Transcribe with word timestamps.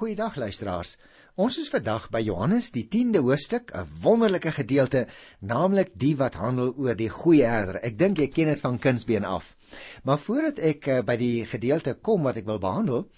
Goeiedag 0.00 0.38
luisteraars. 0.40 0.94
Ons 1.36 1.58
is 1.60 1.66
vandag 1.68 2.06
by 2.08 2.22
Johannes 2.24 2.70
die 2.72 2.86
10de 2.88 3.20
hoofstuk, 3.20 3.68
'n 3.76 3.88
wonderlike 4.00 4.52
gedeelte, 4.56 5.06
naamlik 5.40 5.90
die 5.92 6.14
wat 6.16 6.38
handel 6.40 6.72
oor 6.76 6.94
die 6.96 7.10
goeie 7.10 7.44
herder. 7.44 7.76
Ek 7.84 7.98
dink 7.98 8.16
jy 8.16 8.28
ken 8.28 8.48
dit 8.48 8.60
van 8.60 8.78
kindsbeen 8.78 9.24
af. 9.24 9.56
Maar 10.04 10.18
voordat 10.18 10.58
ek 10.58 10.86
uh, 10.86 11.00
by 11.04 11.16
die 11.16 11.44
gedeelte 11.44 11.94
kom 12.00 12.22
wat 12.22 12.36
ek 12.36 12.46
wil 12.46 12.58
behandel, 12.58 13.10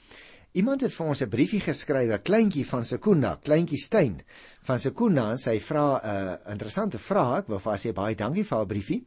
iemand 0.53 0.81
het 0.81 0.93
vir 0.93 1.07
ons 1.07 1.23
'n 1.23 1.29
briefie 1.29 1.61
geskryf, 1.61 2.11
'n 2.11 2.23
kleintjie 2.23 2.67
van 2.67 2.85
Sekunda, 2.85 3.37
kleintjie 3.37 3.79
Steyn 3.79 4.21
van 4.63 4.79
Sekunda, 4.79 5.31
en 5.31 5.39
sy 5.39 5.61
vra 5.61 6.01
'n 6.03 6.17
uh, 6.17 6.53
interessante 6.53 6.99
vraag. 6.99 7.39
Ek 7.39 7.49
wil 7.49 7.61
vir 7.61 7.71
haar 7.71 7.79
sê 7.79 7.93
baie 7.93 8.15
dankie 8.17 8.45
vir 8.45 8.57
haar 8.57 8.67
briefie. 8.67 9.07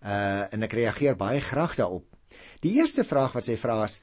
Uh 0.00 0.54
en 0.54 0.62
ek 0.62 0.72
reageer 0.72 1.16
baie 1.16 1.40
graag 1.40 1.76
daarop. 1.76 2.06
Die 2.60 2.72
eerste 2.80 3.04
vraag 3.04 3.32
wat 3.32 3.44
sy 3.44 3.56
vra 3.56 3.84
is: 3.84 4.00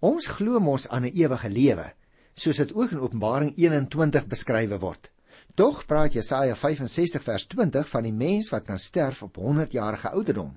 Ons 0.00 0.26
glo 0.26 0.60
mos 0.60 0.88
aan 0.88 1.04
'n 1.06 1.16
ewige 1.16 1.48
lewe 1.48 1.99
soos 2.34 2.60
dit 2.62 2.74
ook 2.74 2.90
in 2.94 3.00
Openbaring 3.00 3.52
21 3.56 4.26
beskrywe 4.26 4.78
word. 4.78 5.10
Tog 5.54 5.84
praat 5.86 6.14
Jesaja 6.14 6.54
65 6.54 7.22
vers 7.22 7.46
20 7.46 7.88
van 7.88 8.06
die 8.06 8.14
mens 8.14 8.50
wat 8.54 8.68
kan 8.68 8.78
sterf 8.78 9.22
op 9.22 9.36
100 9.36 9.72
jarige 9.72 10.10
ouderdom. 10.10 10.54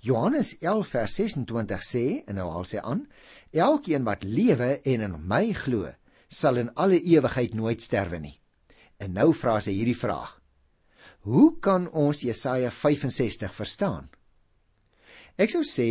Johannes 0.00 0.58
11 0.58 0.88
vers 0.88 1.14
26 1.14 1.82
sê 1.82 2.04
en 2.26 2.38
nou 2.38 2.48
al 2.50 2.64
sê 2.68 2.80
aan: 2.80 3.06
Elkeen 3.50 4.04
wat 4.04 4.22
lewe 4.22 4.78
en 4.82 5.04
in 5.08 5.16
my 5.28 5.52
glo, 5.52 5.90
sal 6.28 6.56
in 6.56 6.70
alle 6.74 7.00
ewigheid 7.02 7.54
nooit 7.54 7.82
sterwe 7.82 8.18
nie. 8.18 8.36
En 8.96 9.12
nou 9.12 9.32
vra 9.34 9.58
sy 9.60 9.74
hierdie 9.76 9.98
vraag: 9.98 10.38
Hoe 11.26 11.58
kan 11.60 11.90
ons 11.90 12.22
Jesaja 12.22 12.70
65 12.70 13.54
verstaan? 13.54 14.08
Ek 15.42 15.50
sou 15.50 15.64
sê, 15.66 15.86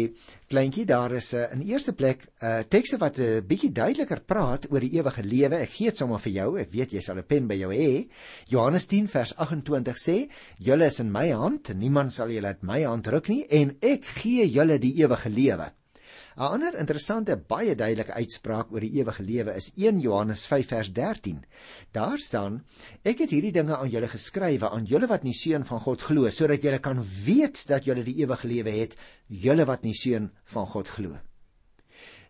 kleintjie, 0.47 0.85
daar 0.87 1.11
is 1.17 1.33
'n 1.33 1.39
uh, 1.39 1.47
in 1.55 1.61
eerste 1.67 1.91
plek 1.91 2.19
'n 2.23 2.45
uh, 2.47 2.63
tekste 2.73 2.97
wat 3.01 3.17
'n 3.19 3.23
uh, 3.23 3.41
bietjie 3.49 3.71
duideliker 3.79 4.21
praat 4.31 4.67
oor 4.71 4.79
die 4.79 4.93
ewige 4.95 5.23
lewe. 5.23 5.57
Ek 5.65 5.73
gee 5.73 5.89
dit 5.89 5.97
sommer 5.97 6.23
vir 6.23 6.33
jou. 6.37 6.49
Ek 6.61 6.71
weet 6.71 6.93
jy 6.95 7.01
sal 7.01 7.17
'n 7.17 7.27
pen 7.27 7.47
by 7.47 7.57
jou 7.59 7.71
hê. 7.73 8.07
Johannes 8.47 8.87
10 8.87 9.11
vers 9.11 9.35
28 9.35 9.99
sê: 9.99 10.29
"Julle 10.57 10.85
is 10.85 10.99
in 10.99 11.11
my 11.11 11.27
hand, 11.31 11.75
niemand 11.75 12.13
sal 12.13 12.29
julle 12.31 12.47
uit 12.47 12.63
my 12.63 12.81
hand 12.83 13.07
ruk 13.07 13.27
nie 13.27 13.45
en 13.49 13.75
ek 13.81 14.05
gee 14.05 14.47
julle 14.47 14.79
die 14.79 14.95
ewige 15.03 15.29
lewe." 15.29 15.71
'n 16.41 16.53
Ander 16.53 16.73
interessante 16.81 17.35
baie 17.37 17.75
duidelike 17.77 18.15
uitspraak 18.17 18.71
oor 18.73 18.81
die 18.81 18.95
ewige 18.97 19.21
lewe 19.21 19.53
is 19.59 19.67
1 19.77 19.99
Johannes 20.01 20.47
5 20.49 20.71
vers 20.73 20.89
13. 20.89 21.43
Daar 21.93 22.17
staan: 22.17 22.63
Ek 23.05 23.21
het 23.21 23.29
hierdie 23.29 23.51
dinge 23.53 23.77
aan 23.77 23.91
julle 23.93 24.09
geskrywe 24.09 24.71
aan 24.73 24.87
julle 24.89 25.05
wat 25.11 25.21
nie 25.21 25.35
seun 25.37 25.67
van 25.69 25.83
God 25.85 26.01
glo, 26.01 26.25
sodat 26.33 26.65
julle 26.65 26.79
kan 26.81 27.03
weet 27.25 27.61
dat 27.69 27.85
julle 27.85 28.01
die 28.01 28.17
ewige 28.23 28.49
lewe 28.49 28.73
het, 28.79 28.97
julle 29.27 29.69
wat 29.69 29.85
nie 29.85 29.93
seun 29.93 30.31
van 30.55 30.65
God 30.65 30.89
glo. 30.89 31.21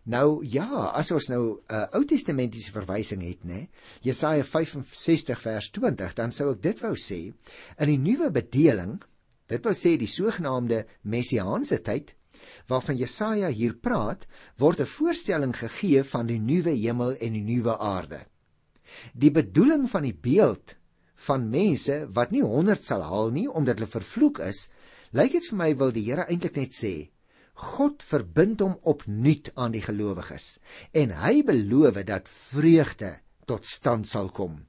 Nou 0.04 0.44
ja, 0.44 0.68
as 0.92 1.10
ons 1.10 1.32
nou 1.32 1.42
'n 1.48 1.72
uh, 1.72 1.88
Ou 1.96 2.04
Testamentiese 2.04 2.76
verwysing 2.76 3.22
het, 3.24 3.48
nê, 3.48 3.68
Jesaja 4.02 4.44
65 4.44 5.40
vers 5.40 5.70
20, 5.70 6.12
dan 6.20 6.32
sou 6.32 6.52
ek 6.52 6.60
dit 6.60 6.80
wou 6.84 6.92
sê 7.00 7.32
in 7.78 7.88
die 7.88 8.02
nuwe 8.10 8.28
bedeling, 8.30 8.98
dit 9.48 9.64
wou 9.64 9.72
sê 9.72 9.96
die 9.96 10.16
sogenaamde 10.20 10.84
messiaanse 11.00 11.80
tyd 11.80 12.12
waarvan 12.70 12.96
Jesaja 12.96 13.48
hier 13.48 13.74
praat, 13.74 14.26
word 14.58 14.80
'n 14.80 14.92
voorstelling 14.96 15.54
gegee 15.56 16.02
van 16.04 16.26
die 16.26 16.38
nuwe 16.38 16.70
hemel 16.70 17.16
en 17.16 17.32
die 17.32 17.46
nuwe 17.46 17.78
aarde. 17.78 18.20
Die 19.14 19.30
bedoeling 19.30 19.88
van 19.90 20.02
die 20.02 20.14
beeld 20.14 20.76
van 21.14 21.48
mense 21.50 22.08
wat 22.12 22.30
nie 22.30 22.42
100 22.42 22.84
sal 22.84 23.02
haal 23.02 23.30
nie 23.30 23.48
omdat 23.48 23.78
hulle 23.78 23.90
vervloek 23.90 24.38
is, 24.38 24.68
lyk 25.12 25.32
dit 25.32 25.48
vir 25.48 25.58
my 25.58 25.70
wil 25.76 25.92
die 25.92 26.04
Here 26.08 26.26
eintlik 26.28 26.56
net 26.56 26.74
sê, 26.74 27.10
God 27.54 28.02
verbind 28.02 28.60
hom 28.60 28.78
opnuut 28.82 29.52
aan 29.54 29.72
die 29.72 29.84
gelowiges 29.84 30.58
en 30.92 31.10
hy 31.10 31.42
beloof 31.42 32.00
dat 32.08 32.28
vreugde 32.28 33.20
tot 33.46 33.66
stand 33.66 34.08
sal 34.08 34.30
kom 34.30 34.62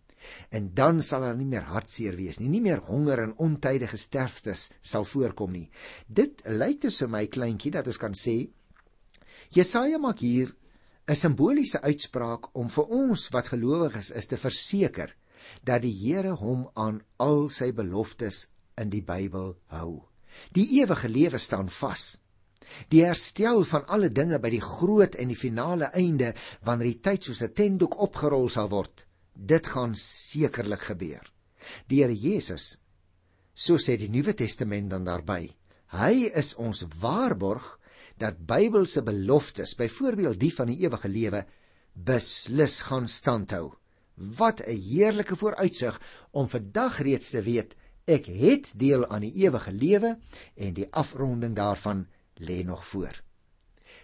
en 0.50 0.74
dan 0.74 1.02
sal 1.02 1.22
daar 1.22 1.38
nie 1.38 1.48
meer 1.50 1.66
hartseer 1.68 2.16
wees 2.16 2.40
nie, 2.40 2.50
nie 2.50 2.62
meer 2.62 2.84
honger 2.88 3.24
en 3.26 3.38
ontydige 3.38 3.98
sterftes 3.98 4.70
sal 4.82 5.06
voorkom 5.06 5.52
nie. 5.52 5.70
Dit 6.08 6.44
lyk 6.46 6.82
dus 6.86 7.00
vir 7.04 7.12
my 7.16 7.26
kleintjie 7.28 7.74
dat 7.76 7.88
ons 7.88 8.02
kan 8.02 8.16
sê 8.18 8.38
Jesaja 9.54 10.00
maak 10.00 10.20
hier 10.20 10.54
'n 11.08 11.16
simboliese 11.16 11.82
uitspraak 11.82 12.56
om 12.56 12.70
vir 12.70 12.86
ons 13.02 13.30
wat 13.36 13.52
gelowiges 13.54 14.10
is, 14.12 14.18
is 14.18 14.28
te 14.28 14.38
verseker 14.38 15.16
dat 15.64 15.82
die 15.82 15.94
Here 15.94 16.36
hom 16.40 16.70
aan 16.74 17.02
al 17.18 17.50
sy 17.50 17.72
beloftes 17.72 18.48
in 18.78 18.90
die 18.90 19.02
Bybel 19.02 19.58
hou. 19.68 20.08
Die 20.52 20.80
ewige 20.82 21.10
lewe 21.10 21.38
staan 21.38 21.70
vas. 21.70 22.18
Die 22.90 23.04
herstel 23.04 23.64
van 23.64 23.86
alle 23.86 24.10
dinge 24.10 24.40
by 24.40 24.50
die 24.50 24.62
groot 24.62 25.16
en 25.16 25.28
die 25.28 25.36
finale 25.36 25.92
einde 25.94 26.34
wanneer 26.64 26.94
die 26.94 27.02
tyd 27.02 27.24
soos 27.24 27.44
'n 27.44 27.54
tentdoek 27.54 28.00
opgerol 28.00 28.50
sal 28.50 28.70
word 28.70 29.06
dit 29.34 29.68
gaan 29.68 29.96
sekerlik 29.96 30.90
gebeur. 30.90 31.26
Die 31.88 32.02
Here 32.02 32.16
Jesus, 32.16 32.78
so 33.54 33.78
sê 33.78 33.98
die 33.98 34.10
Nuwe 34.10 34.34
Testament 34.34 34.90
dan 34.92 35.06
daarby, 35.08 35.54
hy 35.94 36.30
is 36.34 36.54
ons 36.56 36.84
waarborg 37.00 37.80
dat 38.20 38.42
Bybelse 38.46 39.04
beloftes, 39.04 39.76
byvoorbeeld 39.76 40.40
die 40.40 40.52
van 40.54 40.70
die 40.70 40.80
ewige 40.86 41.10
lewe, 41.10 41.46
beslis 41.94 42.82
gaan 42.90 43.08
standhou. 43.08 43.74
Wat 44.16 44.62
'n 44.62 44.78
heerlike 44.78 45.36
vooruitsig 45.36 46.02
om 46.32 46.48
vandag 46.48 47.02
reeds 47.02 47.30
te 47.30 47.42
weet 47.42 47.76
ek 48.06 48.26
het 48.26 48.74
deel 48.76 49.08
aan 49.08 49.24
die 49.24 49.34
ewige 49.46 49.72
lewe 49.72 50.18
en 50.56 50.74
die 50.74 50.88
afronding 50.92 51.56
daarvan 51.56 52.08
lê 52.36 52.64
nog 52.66 52.86
voor. 52.86 53.22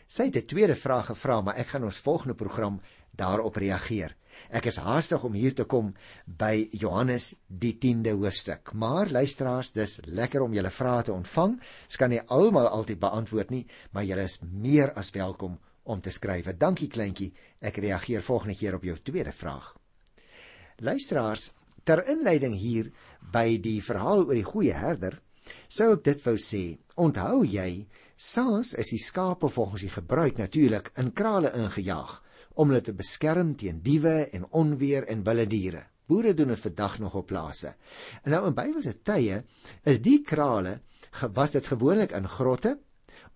Sy 0.08 0.24
het 0.24 0.36
'n 0.36 0.46
tweede 0.46 0.76
vraag 0.76 1.06
gevra, 1.06 1.42
maar 1.42 1.56
ek 1.56 1.68
gaan 1.68 1.84
ons 1.84 1.98
volgende 1.98 2.36
program 2.36 2.82
daarop 3.12 3.56
reageer. 3.56 4.16
Ek 4.50 4.66
is 4.72 4.80
haastig 4.82 5.24
om 5.28 5.36
hier 5.38 5.54
te 5.54 5.66
kom 5.70 5.92
by 6.26 6.70
Johannes 6.82 7.34
die 7.48 7.76
10de 7.78 8.16
hoofstuk. 8.18 8.72
Maar 8.74 9.12
luisteraars, 9.14 9.74
dis 9.76 10.00
lekker 10.08 10.42
om 10.42 10.54
julle 10.58 10.72
vrae 10.74 11.04
te 11.06 11.14
ontvang. 11.14 11.58
Ek 11.86 11.98
kan 12.02 12.10
nie 12.14 12.22
almal 12.34 12.70
altyd 12.72 13.02
beantwoord 13.04 13.54
nie, 13.54 13.66
maar 13.94 14.08
julle 14.08 14.26
is 14.26 14.40
meer 14.42 14.94
as 14.98 15.14
welkom 15.14 15.60
om 15.90 16.02
te 16.02 16.14
skryf. 16.14 16.50
Dankie 16.58 16.90
kleintjie. 16.90 17.30
Ek 17.62 17.78
reageer 17.78 18.26
volgende 18.26 18.58
keer 18.58 18.78
op 18.80 18.88
jou 18.88 18.98
tweede 19.04 19.34
vraag. 19.36 19.74
Luisteraars, 20.82 21.52
ter 21.84 22.02
inleiding 22.10 22.56
hier 22.58 22.90
by 23.34 23.58
die 23.62 23.80
verhaal 23.84 24.26
oor 24.26 24.38
die 24.38 24.48
goeie 24.48 24.74
herder, 24.74 25.20
sou 25.68 25.92
ek 25.98 26.06
dit 26.08 26.26
wou 26.26 26.38
sê. 26.42 26.64
Onthou 27.00 27.44
jy, 27.46 27.86
saans 28.16 28.74
is 28.82 28.92
die 28.94 29.02
skape 29.02 29.50
volgens 29.52 29.86
die 29.86 29.94
gebruik 29.94 30.42
natuurlik 30.42 30.92
in 30.98 31.14
krale 31.16 31.54
ingejaag 31.58 32.18
om 32.60 32.72
hulle 32.72 32.84
te 32.84 32.96
beskerm 32.96 33.54
teen 33.60 33.80
diewe 33.86 34.18
en 34.36 34.48
onweer 34.62 35.08
en 35.08 35.24
wilde 35.24 35.48
diere. 35.48 35.86
Boere 36.10 36.34
doen 36.34 36.52
dit 36.52 36.60
vandag 36.60 36.98
nog 37.00 37.16
op 37.16 37.28
plase. 37.30 37.76
En 38.24 38.34
nou 38.34 38.46
in 38.50 38.56
Bybelse 38.58 38.96
tye 39.06 39.44
is 39.88 40.02
die 40.04 40.20
krale 40.26 40.80
gewas 41.22 41.54
dit 41.56 41.68
gewoonlik 41.72 42.16
in 42.18 42.28
grotte 42.28 42.76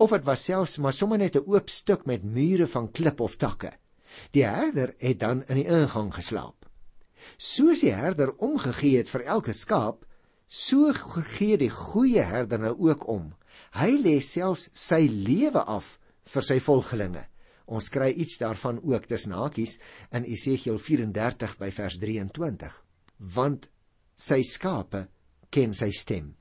of 0.02 0.12
dit 0.16 0.26
was 0.26 0.44
selfs 0.50 0.80
maar 0.82 0.94
sommer 0.94 1.22
net 1.22 1.38
'n 1.38 1.46
oop 1.46 1.70
stuk 1.70 2.06
met 2.06 2.24
mure 2.24 2.68
van 2.68 2.92
klip 2.92 3.20
of 3.20 3.36
takke. 3.36 3.72
Die 4.32 4.46
herder 4.46 4.94
het 4.98 5.20
dan 5.20 5.44
in 5.48 5.56
die 5.56 5.70
ingang 5.70 6.14
geslaap. 6.14 6.66
Soos 7.38 7.80
die 7.80 7.94
herder 7.94 8.36
omgegee 8.38 8.98
het 8.98 9.10
vir 9.10 9.22
elke 9.22 9.54
skaap, 9.54 10.06
so 10.48 10.92
gee 11.38 11.58
die 11.58 11.70
goeie 11.70 12.22
herder 12.22 12.60
nou 12.60 12.76
ook 12.90 13.08
om. 13.08 13.34
Hy 13.72 13.98
lê 13.98 14.20
selfs 14.22 14.70
sy 14.74 15.08
lewe 15.08 15.64
af 15.64 16.00
vir 16.26 16.42
sy 16.42 16.60
volgelinge. 16.60 17.26
Ons 17.66 17.90
kry 17.94 18.12
iets 18.12 18.38
daarvan 18.42 18.82
ook 18.84 19.06
tussen 19.08 19.36
hakies 19.38 19.78
in 20.12 20.26
Esegiel 20.28 20.80
34 20.80 21.58
by 21.62 21.70
vers 21.72 21.98
23. 22.02 22.74
Want 23.36 23.70
sy 24.16 24.42
skape 24.44 25.08
ken 25.54 25.74
sy 25.78 25.92
stem. 25.96 26.34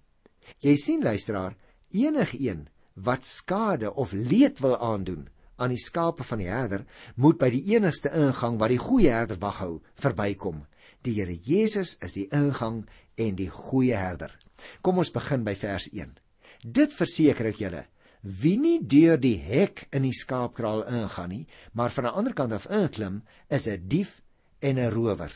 Jy 0.63 0.75
sien 0.81 1.05
luisteraar, 1.05 1.55
enigeen 1.93 2.67
wat 2.95 3.25
skade 3.25 3.93
of 3.95 4.13
leed 4.13 4.61
wil 4.61 4.77
aandoen 4.77 5.29
aan 5.63 5.73
die 5.73 5.81
skape 5.81 6.25
van 6.27 6.41
die 6.43 6.51
herder, 6.51 6.83
moet 7.15 7.39
by 7.39 7.51
die 7.53 7.63
enigste 7.75 8.11
ingang 8.19 8.59
waar 8.59 8.73
die 8.73 8.81
goeie 8.83 9.13
herder 9.13 9.39
wag 9.39 9.61
hou, 9.63 9.75
verbykom. 10.01 10.65
Die 11.07 11.15
Here 11.19 11.35
Jesus 11.35 11.97
is 12.03 12.17
die 12.19 12.29
ingang 12.35 12.83
en 13.21 13.37
die 13.39 13.51
goeie 13.51 13.99
herder. 13.99 14.35
Kom 14.83 14.99
ons 15.03 15.13
begin 15.15 15.45
by 15.47 15.55
vers 15.59 15.89
1. 15.93 16.17
Dit 16.63 16.95
verseker 16.95 17.51
ek 17.51 17.63
julle, 17.63 17.85
Wie 18.23 18.55
nie 18.59 18.79
deur 18.87 19.19
die 19.19 19.39
hek 19.43 19.89
in 19.91 20.05
die 20.07 20.15
skaapkraal 20.15 20.85
ingaan 20.87 21.33
nie, 21.35 21.47
maar 21.75 21.91
van 21.91 22.07
'n 22.07 22.15
ander 22.15 22.35
kant 22.35 22.53
af 22.53 22.71
inklim, 22.71 23.23
is 23.51 23.67
'n 23.67 23.89
dief 23.89 24.23
en 24.61 24.79
'n 24.79 24.91
rower. 24.91 25.33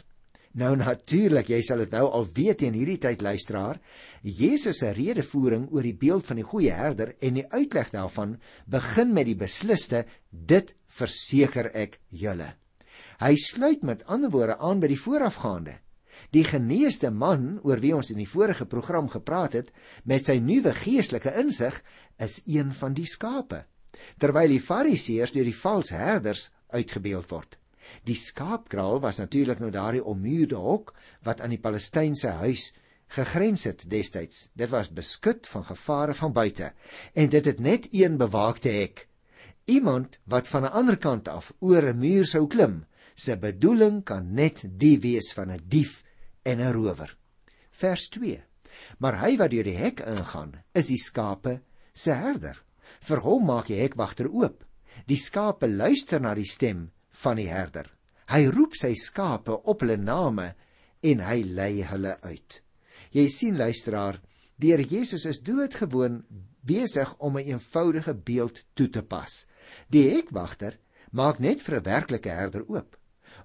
Nou 0.56 0.76
natuurlik, 0.76 1.48
jy 1.48 1.60
sal 1.62 1.78
dit 1.78 1.90
nou 1.90 2.06
al 2.08 2.24
weet 2.32 2.62
in 2.62 2.72
hierdie 2.72 2.98
tyd 2.98 3.20
luisteraar, 3.20 3.80
Jesus 4.22 4.78
se 4.78 4.92
redevoering 4.96 5.68
oor 5.70 5.82
die 5.82 5.96
beeld 5.96 6.24
van 6.26 6.36
die 6.36 6.46
goeie 6.48 6.72
herder 6.72 7.14
en 7.20 7.34
die 7.34 7.44
uitleg 7.52 7.90
daarvan 7.90 8.38
begin 8.64 9.12
met 9.12 9.26
die 9.26 9.36
besliste 9.36 10.06
dit 10.30 10.74
verseker 10.86 11.68
ek 11.74 12.00
julle. 12.08 12.54
Hy 13.20 13.34
sluit 13.36 13.82
met 13.82 14.04
ander 14.06 14.30
woorde 14.30 14.56
aan 14.58 14.80
by 14.80 14.88
die 14.88 15.00
voorafgaande. 15.00 15.76
Die 16.30 16.44
geneesde 16.44 17.10
man 17.10 17.60
oor 17.62 17.80
wie 17.80 17.94
ons 17.94 18.10
in 18.10 18.18
die 18.18 18.28
vorige 18.28 18.66
program 18.66 19.08
gepraat 19.08 19.52
het 19.52 19.72
met 20.04 20.26
sy 20.26 20.38
nuwe 20.38 20.74
geestelike 20.74 21.32
insig 21.40 21.82
is 22.18 22.42
een 22.46 22.72
van 22.72 22.94
die 22.94 23.06
skape 23.06 23.64
terwyl 24.20 24.50
die 24.52 24.62
fariseërs 24.62 25.32
deur 25.32 25.46
die 25.48 25.56
valse 25.56 25.96
herders 25.96 26.50
uitgebeeld 26.74 27.30
word. 27.30 27.56
Die 28.04 28.18
skaapkraal 28.18 29.00
was 29.04 29.20
natuurlik 29.22 29.60
nou 29.62 29.70
daardie 29.74 30.04
ommuurde 30.04 30.58
hok 30.60 30.92
wat 31.26 31.40
aan 31.40 31.54
die 31.54 31.62
Palestynse 31.62 32.34
huis 32.42 32.72
gegrens 33.14 33.66
het 33.68 33.84
destyds. 33.90 34.48
Dit 34.58 34.72
was 34.72 34.90
beskut 34.90 35.46
van 35.46 35.64
gevare 35.68 36.14
van 36.14 36.34
buite 36.34 36.72
en 37.14 37.30
dit 37.30 37.44
het 37.44 37.60
net 37.62 37.88
een 37.92 38.18
bewaakte 38.18 38.72
hek. 38.74 39.06
Iemand 39.66 40.18
wat 40.24 40.48
van 40.48 40.62
'n 40.62 40.74
ander 40.80 40.98
kant 40.98 41.28
af 41.28 41.52
oor 41.58 41.82
'n 41.82 41.98
muur 41.98 42.24
sou 42.24 42.46
klim, 42.46 42.84
se 43.14 43.36
bedoeling 43.36 44.04
kan 44.04 44.34
net 44.34 44.64
die 44.68 44.98
wees 45.00 45.32
van 45.32 45.50
'n 45.50 45.62
dief 45.64 46.02
en 46.46 46.60
'n 46.60 46.72
rower. 46.72 47.16
Vers 47.70 48.08
2. 48.08 48.42
Maar 48.98 49.18
hy 49.20 49.36
wat 49.36 49.50
deur 49.50 49.66
die 49.66 49.76
hek 49.76 50.00
ingaan, 50.00 50.52
is 50.72 50.88
die 50.92 51.00
skape 51.00 51.60
se 51.92 52.14
herder. 52.14 52.62
Vir 53.00 53.20
hom 53.24 53.46
maak 53.48 53.66
die 53.66 53.80
hekwagter 53.80 54.28
oop. 54.30 54.64
Die 55.06 55.18
skape 55.18 55.68
luister 55.68 56.20
na 56.20 56.34
die 56.34 56.48
stem 56.48 56.90
van 57.22 57.36
die 57.36 57.48
herder. 57.50 57.90
Hy 58.30 58.46
roep 58.46 58.76
sy 58.78 58.94
skape 58.94 59.58
op 59.64 59.82
hulle 59.82 59.96
name 59.96 60.54
en 61.02 61.20
hy 61.20 61.42
lei 61.42 61.82
hulle 61.82 62.16
uit. 62.22 62.62
Jy 63.12 63.28
sien 63.28 63.58
luisteraar, 63.58 64.20
die 64.56 64.72
Here 64.72 64.82
Jesus 64.84 65.26
is 65.26 65.42
doodgewoon 65.42 66.24
besig 66.62 67.14
om 67.18 67.36
'n 67.36 67.40
een 67.40 67.46
eenvoudige 67.46 68.14
beeld 68.14 68.64
toe 68.74 68.88
te 68.88 69.02
pas. 69.02 69.46
Die 69.88 70.10
hekwagter 70.10 70.78
maak 71.12 71.38
net 71.38 71.62
vir 71.62 71.76
'n 71.76 71.82
werklike 71.82 72.30
herder 72.30 72.64
oop, 72.68 72.96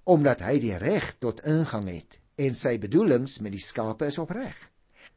omdat 0.04 0.42
hy 0.42 0.60
die 0.60 0.78
reg 0.78 1.20
tot 1.20 1.44
ingang 1.46 1.88
het 1.88 2.21
en 2.42 2.56
sy 2.58 2.78
bedoelings 2.82 3.40
met 3.46 3.54
die 3.54 3.62
skape 3.62 4.08
is 4.10 4.20
opreg. 4.22 4.56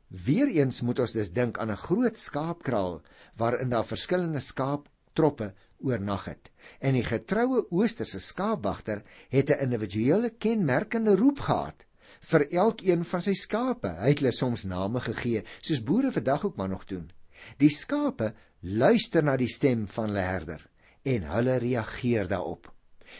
Weereens 0.08 0.82
moet 0.86 1.00
ons 1.02 1.14
dus 1.16 1.32
dink 1.32 1.58
aan 1.58 1.72
'n 1.72 1.84
groot 1.86 2.18
skaapkraal 2.18 3.00
waarin 3.36 3.70
daar 3.70 3.86
verskillende 3.86 4.40
skaaptroppe 4.40 5.54
oornag 5.80 6.24
het. 6.24 6.50
En 6.80 6.94
die 6.94 7.04
getroue 7.04 7.66
oosterse 7.70 8.20
skaapwagter 8.20 9.02
het 9.28 9.50
'n 9.50 9.62
individuele 9.66 10.30
kenmerkende 10.30 11.16
roep 11.16 11.40
gehad 11.40 11.86
vir 12.20 12.46
elkeen 12.52 13.04
van 13.04 13.20
sy 13.20 13.34
skape. 13.34 13.88
Hy 13.88 14.08
het 14.08 14.18
hulle 14.18 14.32
soms 14.32 14.64
name 14.64 15.00
gegee, 15.00 15.44
soos 15.60 15.82
boere 15.82 16.12
vandag 16.12 16.44
ook 16.44 16.56
maar 16.56 16.68
nog 16.68 16.84
doen. 16.84 17.10
Die 17.58 17.70
skape 17.70 18.34
luister 18.60 19.22
na 19.22 19.36
die 19.36 19.48
stem 19.48 19.88
van 19.88 20.06
hulle 20.06 20.24
herder 20.24 20.66
en 21.02 21.22
hulle 21.22 21.58
reageer 21.58 22.28
daarop. 22.28 22.72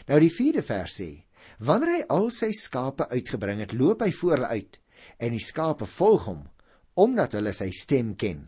Nou 0.07 0.21
die 0.21 0.33
4de 0.33 0.63
vers 0.63 1.01
sê: 1.01 1.25
Wanneer 1.65 1.95
hy 1.95 2.01
al 2.13 2.27
sy 2.35 2.51
skape 2.53 3.07
uitgebring 3.15 3.63
het, 3.63 3.73
loop 3.73 4.03
hy 4.05 4.11
voor 4.13 4.35
hulle 4.37 4.51
uit 4.59 4.81
en 5.23 5.33
die 5.33 5.45
skape 5.45 5.87
volg 5.89 6.27
hom 6.29 6.43
omdat 7.01 7.37
hulle 7.39 7.53
sy 7.57 7.71
stem 7.75 8.13
ken. 8.21 8.43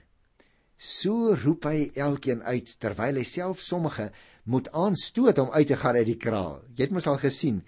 So 0.76 1.32
roep 1.40 1.64
hy 1.70 1.88
elkeen 1.96 2.42
uit 2.44 2.74
terwyl 2.82 3.16
hy 3.16 3.24
self 3.26 3.62
sommige 3.64 4.10
moet 4.52 4.68
aanstoot 4.76 5.40
om 5.42 5.50
uit 5.54 5.70
te 5.70 5.78
gaan 5.80 5.96
uit 5.96 6.10
die 6.10 6.18
kraal. 6.20 6.60
Jy 6.76 6.86
het 6.86 6.94
mos 6.94 7.08
al 7.10 7.18
gesien 7.22 7.62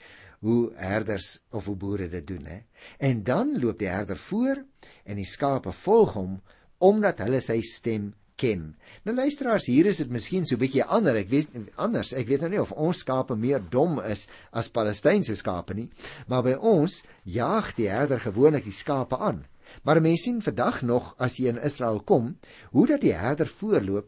hoe 0.44 0.68
herders 0.78 1.38
of 1.50 1.66
hoe 1.66 1.76
boere 1.80 2.10
dit 2.12 2.26
doen, 2.28 2.44
hè. 2.46 2.60
En 3.02 3.24
dan 3.26 3.56
loop 3.58 3.80
die 3.80 3.90
herder 3.90 4.20
voor 4.28 4.60
en 5.04 5.18
die 5.18 5.26
skape 5.26 5.72
volg 5.72 6.14
hom 6.18 6.38
omdat 6.84 7.24
hulle 7.24 7.40
sy 7.42 7.58
stem 7.66 8.12
ken. 8.38 8.72
Nou 9.04 9.14
luisteraars, 9.16 9.66
hier 9.70 9.88
is 9.90 10.00
dit 10.02 10.10
miskien 10.14 10.46
so 10.46 10.56
'n 10.56 10.62
bietjie 10.62 10.84
ander. 10.84 11.16
Ek 11.16 11.30
weet 11.30 11.48
anders. 11.76 12.12
Ek 12.12 12.28
weet 12.28 12.40
nou 12.40 12.50
nie 12.50 12.60
of 12.62 12.72
ons 12.72 12.98
skape 13.04 13.36
meer 13.36 13.60
dom 13.70 14.00
is 14.00 14.28
as 14.52 14.70
Palestynse 14.70 15.36
skape 15.36 15.74
nie, 15.74 15.88
maar 16.28 16.42
by 16.42 16.54
ons 16.54 17.02
jaag 17.24 17.74
die 17.74 17.88
herder 17.88 18.20
gewoonlik 18.20 18.64
die 18.64 18.72
skape 18.72 19.18
aan. 19.18 19.44
Maar 19.84 20.00
mense 20.00 20.22
sien 20.22 20.42
vandag 20.42 20.82
nog 20.82 21.14
as 21.18 21.36
jy 21.38 21.48
in 21.48 21.62
Israel 21.62 22.00
kom, 22.00 22.36
hoe 22.70 22.86
dat 22.86 23.00
die 23.00 23.14
herder 23.14 23.46
voorloop 23.46 24.06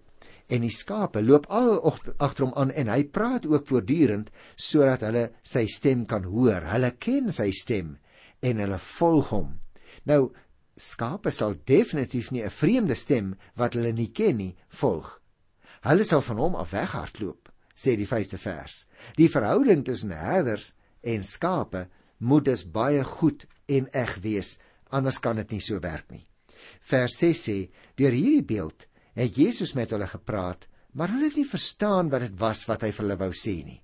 en 0.50 0.64
die 0.66 0.74
skape 0.74 1.22
loop 1.22 1.46
al 1.54 1.78
agter 2.18 2.44
hom 2.44 2.54
aan 2.58 2.72
en 2.74 2.88
hy 2.90 3.04
praat 3.04 3.46
ook 3.46 3.68
voortdurend 3.70 4.30
sodat 4.56 5.04
hulle 5.06 5.30
sy 5.42 5.66
stem 5.70 6.06
kan 6.10 6.24
hoor. 6.26 6.66
Hulle 6.72 6.90
ken 6.98 7.30
sy 7.32 7.50
stem 7.54 7.96
en 8.42 8.62
hulle 8.62 8.78
volg 8.78 9.30
hom. 9.34 9.52
Nou 10.08 10.32
skape 10.80 11.30
sal 11.30 11.54
definitief 11.64 12.30
nie 12.30 12.42
'n 12.42 12.50
vreemde 12.50 12.94
stem 12.94 13.36
wat 13.56 13.74
hulle 13.74 13.92
nie 13.92 14.10
ken 14.12 14.36
nie 14.36 14.56
volg. 14.68 15.20
Hulle 15.82 16.04
sal 16.04 16.20
van 16.20 16.36
hom 16.36 16.54
af 16.54 16.72
weghardloop, 16.72 17.48
sê 17.74 17.96
die 17.96 18.06
5de 18.06 18.38
vers. 18.38 18.86
Die 19.16 19.28
verhouding 19.28 19.84
tussen 19.84 20.10
herders 20.10 20.74
en 21.02 21.24
skape 21.24 21.88
moet 22.18 22.44
dus 22.44 22.64
baie 22.64 23.04
goed 23.04 23.46
en 23.66 23.88
eg 23.92 24.18
wees, 24.20 24.58
anders 24.90 25.18
kan 25.18 25.36
dit 25.36 25.50
nie 25.50 25.60
so 25.60 25.80
werk 25.80 26.10
nie. 26.10 26.26
Vers 26.80 27.16
6 27.18 27.48
sê: 27.48 27.70
"Deur 27.96 28.12
hierdie 28.12 28.44
beeld 28.44 28.86
het 29.14 29.36
Jesus 29.36 29.72
met 29.72 29.90
hulle 29.90 30.06
gepraat, 30.06 30.66
maar 30.92 31.12
hulle 31.12 31.28
het 31.28 31.38
nie 31.38 31.46
verstaan 31.46 32.10
wat 32.10 32.26
dit 32.26 32.36
was 32.40 32.64
wat 32.68 32.84
hy 32.86 32.90
vir 32.94 33.04
hulle 33.04 33.18
wou 33.20 33.30
sê 33.36 33.56
nie. 33.64 33.80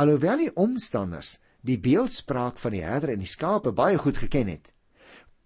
Alhoewel 0.00 0.46
die 0.46 0.52
omstanders 0.58 1.36
die 1.62 1.78
beeldspraak 1.78 2.58
van 2.58 2.74
die 2.74 2.82
herder 2.82 3.12
en 3.14 3.22
die 3.22 3.30
skape 3.30 3.72
baie 3.76 3.98
goed 4.00 4.18
geken 4.18 4.50
het, 4.50 4.72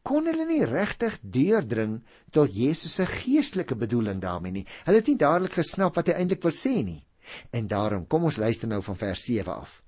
kon 0.06 0.28
hulle 0.30 0.46
nie 0.46 0.62
regtig 0.68 1.18
deurdring 1.20 1.98
tot 2.34 2.54
Jesus 2.54 2.94
se 3.00 3.06
geestelike 3.10 3.74
bedoeling 3.78 4.20
daarmee 4.22 4.60
nie. 4.60 4.66
Hulle 4.86 5.02
het 5.02 5.10
nie 5.10 5.18
dadelik 5.18 5.58
gesnap 5.58 5.98
wat 5.98 6.12
hy 6.12 6.20
eintlik 6.20 6.44
wil 6.46 6.54
sê 6.54 6.76
nie. 6.86 7.02
En 7.50 7.66
daarom 7.66 8.06
kom 8.06 8.28
ons 8.28 8.38
luister 8.38 8.70
nou 8.70 8.78
van 8.86 8.98
vers 9.00 9.24
7 9.26 9.50
af. 9.50 9.80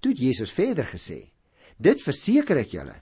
Toe 0.00 0.14
het 0.14 0.22
Jesus 0.22 0.54
verder 0.54 0.88
gesê: 0.88 1.32
"Dit 1.76 2.00
verseker 2.00 2.64
ek 2.64 2.72
julle, 2.72 2.96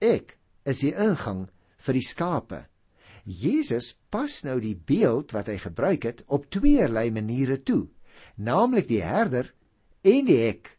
ek 0.00 0.36
is 0.68 0.84
die 0.84 0.92
ingang 0.92 1.48
vir 1.80 1.96
die 1.96 2.04
skape 2.04 2.66
Jesus 3.24 3.94
pas 4.10 4.42
nou 4.44 4.58
die 4.60 4.74
beeld 4.74 5.32
wat 5.36 5.50
hy 5.50 5.58
gebruik 5.60 6.06
het 6.08 6.22
op 6.32 6.48
tweeërlei 6.52 7.10
maniere 7.12 7.60
toe, 7.62 7.88
naamlik 8.36 8.88
die 8.88 9.02
herder 9.04 9.52
en 10.02 10.26
die 10.26 10.38
hek 10.40 10.76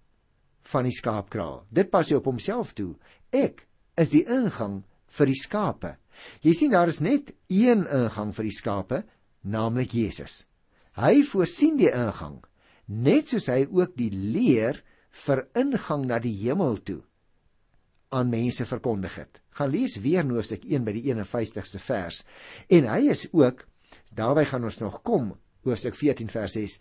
van 0.71 0.88
die 0.88 0.95
skaapkraal. 0.95 1.65
Dit 1.69 1.91
pas 1.91 2.09
hy 2.09 2.17
op 2.19 2.29
homself 2.29 2.73
toe. 2.77 2.95
Ek 3.31 3.65
is 3.99 4.13
die 4.13 4.25
ingang 4.25 4.81
vir 5.17 5.31
die 5.31 5.39
skape. 5.39 5.95
Jy 6.45 6.53
sien 6.57 6.71
daar 6.73 6.91
is 6.91 7.01
net 7.01 7.33
een 7.49 7.85
ingang 7.87 8.33
vir 8.35 8.47
die 8.47 8.55
skape, 8.55 9.03
naamlik 9.41 9.93
Jesus. 9.97 10.45
Hy 10.99 11.21
voorsien 11.25 11.79
die 11.79 11.89
ingang, 11.89 12.41
net 12.87 13.31
soos 13.31 13.47
hy 13.49 13.63
ook 13.69 13.95
die 13.97 14.11
leer 14.11 14.81
vir 15.25 15.45
ingang 15.57 16.05
na 16.07 16.19
die 16.21 16.35
hemel 16.43 16.77
toe 16.85 17.01
aan 18.11 18.29
mense 18.31 18.65
verkondig 18.67 19.15
het. 19.15 19.39
Gaan 19.55 19.71
lees 19.71 19.95
weer 20.03 20.27
Hoofstuk 20.27 20.65
1 20.67 20.83
by 20.83 20.93
die 20.97 21.05
51ste 21.13 21.79
vers. 21.79 22.23
En 22.67 22.87
hy 22.91 23.07
is 23.11 23.27
ook 23.31 23.65
daarby 24.15 24.43
gaan 24.49 24.67
ons 24.67 24.81
nog 24.81 24.99
kom 25.07 25.31
Hoofstuk 25.63 25.95
14 25.95 26.31
vers 26.31 26.57
6. 26.57 26.77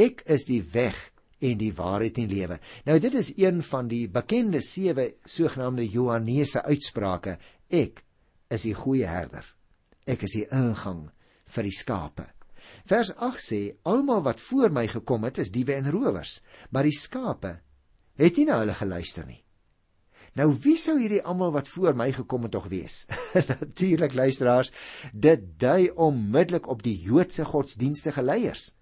Ek 0.00 0.24
is 0.32 0.46
die 0.48 0.62
weg 0.72 0.96
en 1.40 1.60
die 1.60 1.72
waarheid 1.76 2.20
en 2.20 2.32
lewe. 2.32 2.58
Nou 2.88 2.98
dit 3.00 3.16
is 3.16 3.32
een 3.36 3.60
van 3.64 3.88
die 3.88 4.06
bekende 4.08 4.60
sewe 4.64 5.10
sogenaamde 5.24 5.86
Johannese 5.88 6.64
uitsprake. 6.64 7.36
Ek 7.70 8.02
is 8.50 8.66
die 8.66 8.74
goeie 8.74 9.06
herder. 9.06 9.46
Ek 10.10 10.24
is 10.26 10.34
die 10.34 10.46
ingang 10.50 11.06
vir 11.54 11.66
die 11.66 11.74
skape. 11.74 12.26
Vers 12.90 13.12
8 13.14 13.42
sê: 13.42 13.60
Almal 13.86 14.24
wat 14.26 14.42
voor 14.42 14.74
my 14.74 14.86
gekom 14.90 15.24
het, 15.26 15.38
is 15.38 15.52
diewe 15.54 15.76
en 15.78 15.90
rowers, 15.90 16.40
maar 16.70 16.86
die 16.86 16.96
skape 16.96 17.60
het 18.20 18.36
nie 18.36 18.48
na 18.50 18.58
hulle 18.60 18.74
geluister 18.76 19.24
nie. 19.26 19.40
Nou 20.38 20.52
wie 20.62 20.76
sou 20.78 20.94
hierdie 20.98 21.22
almal 21.26 21.50
wat 21.54 21.68
voor 21.68 21.96
my 21.98 22.10
gekom 22.14 22.44
het 22.46 22.52
tog 22.54 22.68
wees? 22.70 23.06
Natuurlik 23.62 24.14
luisteraars, 24.14 24.70
dit 25.12 25.46
dui 25.58 25.90
onmiddellik 25.90 26.68
op 26.70 26.84
die 26.86 26.94
Joodse 27.00 27.46
godsdienstige 27.48 28.22
leiers, 28.22 28.74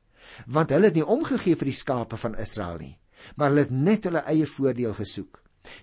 want 0.47 0.75
hulle 0.75 0.91
het 0.91 0.99
nie 0.99 1.07
omgegee 1.07 1.57
vir 1.57 1.71
die 1.71 1.79
skape 1.79 2.19
van 2.21 2.37
Israel 2.41 2.83
nie, 2.83 2.97
maar 3.37 3.53
hulle 3.53 3.65
het 3.65 3.73
net 3.73 4.09
hulle 4.11 4.25
eie 4.29 4.49
voordeel 4.49 4.97
gesoek. 4.99 5.41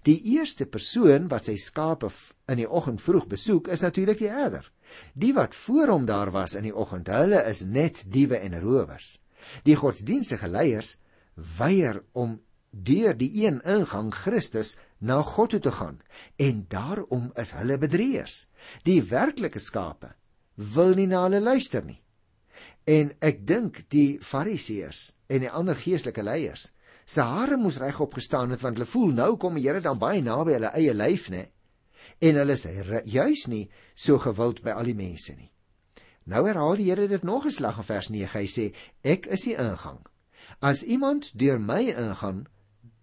Die 0.08 0.18
eerste 0.36 0.66
persoon 0.66 1.28
wat 1.32 1.50
sy 1.50 1.56
skape 1.62 2.10
in 2.52 2.62
die 2.62 2.70
oggend 2.70 3.02
vroeg 3.02 3.28
besoek, 3.32 3.68
is 3.68 3.84
natuurlik 3.86 4.22
die 4.22 4.32
herder. 4.32 4.72
Die 5.14 5.34
wat 5.34 5.56
voor 5.56 5.94
hom 5.94 6.06
daar 6.06 6.32
was 6.32 6.56
in 6.56 6.68
die 6.68 6.76
oggend, 6.76 7.10
hulle 7.12 7.42
is 7.50 7.64
net 7.66 8.04
diewe 8.12 8.38
en 8.38 8.60
rowers. 8.62 9.20
Die 9.66 9.78
godsdienstige 9.78 10.48
leiers 10.48 10.96
weier 11.58 12.02
om 12.14 12.40
deur 12.76 13.16
die 13.18 13.32
een 13.46 13.62
ingang 13.64 14.12
Christus 14.14 14.76
na 15.00 15.22
God 15.22 15.50
toe 15.50 15.60
te 15.60 15.72
gaan 15.72 16.02
en 16.36 16.66
daarom 16.70 17.30
is 17.40 17.54
hulle 17.56 17.78
bedrieërs. 17.80 18.48
Die 18.84 19.02
werklike 19.04 19.60
skape 19.60 20.16
wil 20.76 20.96
nie 20.96 21.08
na 21.08 21.24
hulle 21.28 21.42
luister 21.44 21.86
nie. 21.86 22.02
En 22.86 23.12
ek 23.20 23.46
dink 23.48 23.84
die 23.94 24.18
fariseërs 24.22 25.08
en 25.28 25.46
die 25.46 25.52
ander 25.52 25.78
geestelike 25.80 26.24
leiers 26.24 26.72
se 27.06 27.22
hare 27.22 27.58
moes 27.58 27.80
reg 27.82 28.00
opgestaan 28.02 28.54
het 28.54 28.62
want 28.66 28.80
hulle 28.80 28.90
voel 28.90 29.14
nou 29.14 29.32
kom 29.38 29.56
die 29.56 29.68
Here 29.68 29.82
dan 29.82 30.00
baie 30.02 30.22
naby 30.22 30.58
hulle 30.58 30.74
eie 30.74 30.94
lyf 30.94 31.30
nê 31.30 31.46
en 32.22 32.40
hulle 32.42 32.54
is 32.54 32.68
juis 33.06 33.48
nie 33.48 33.70
so 33.96 34.20
gewild 34.20 34.62
by 34.64 34.72
al 34.72 34.88
die 34.88 34.96
mense 34.96 35.34
nie. 35.36 35.52
Nou 36.26 36.46
herhaal 36.48 36.78
die 36.80 36.90
Here 36.90 37.08
dit 37.08 37.24
nog 37.24 37.46
'n 37.46 37.52
slag 37.52 37.78
in 37.78 37.84
vers 37.84 38.10
9. 38.10 38.30
Hy 38.34 38.46
sê 38.46 38.74
ek 39.04 39.28
is 39.28 39.42
die 39.42 39.56
ingang. 39.56 40.00
As 40.62 40.84
iemand 40.84 41.32
deur 41.38 41.60
my 41.60 41.92
ingaan, 41.92 42.48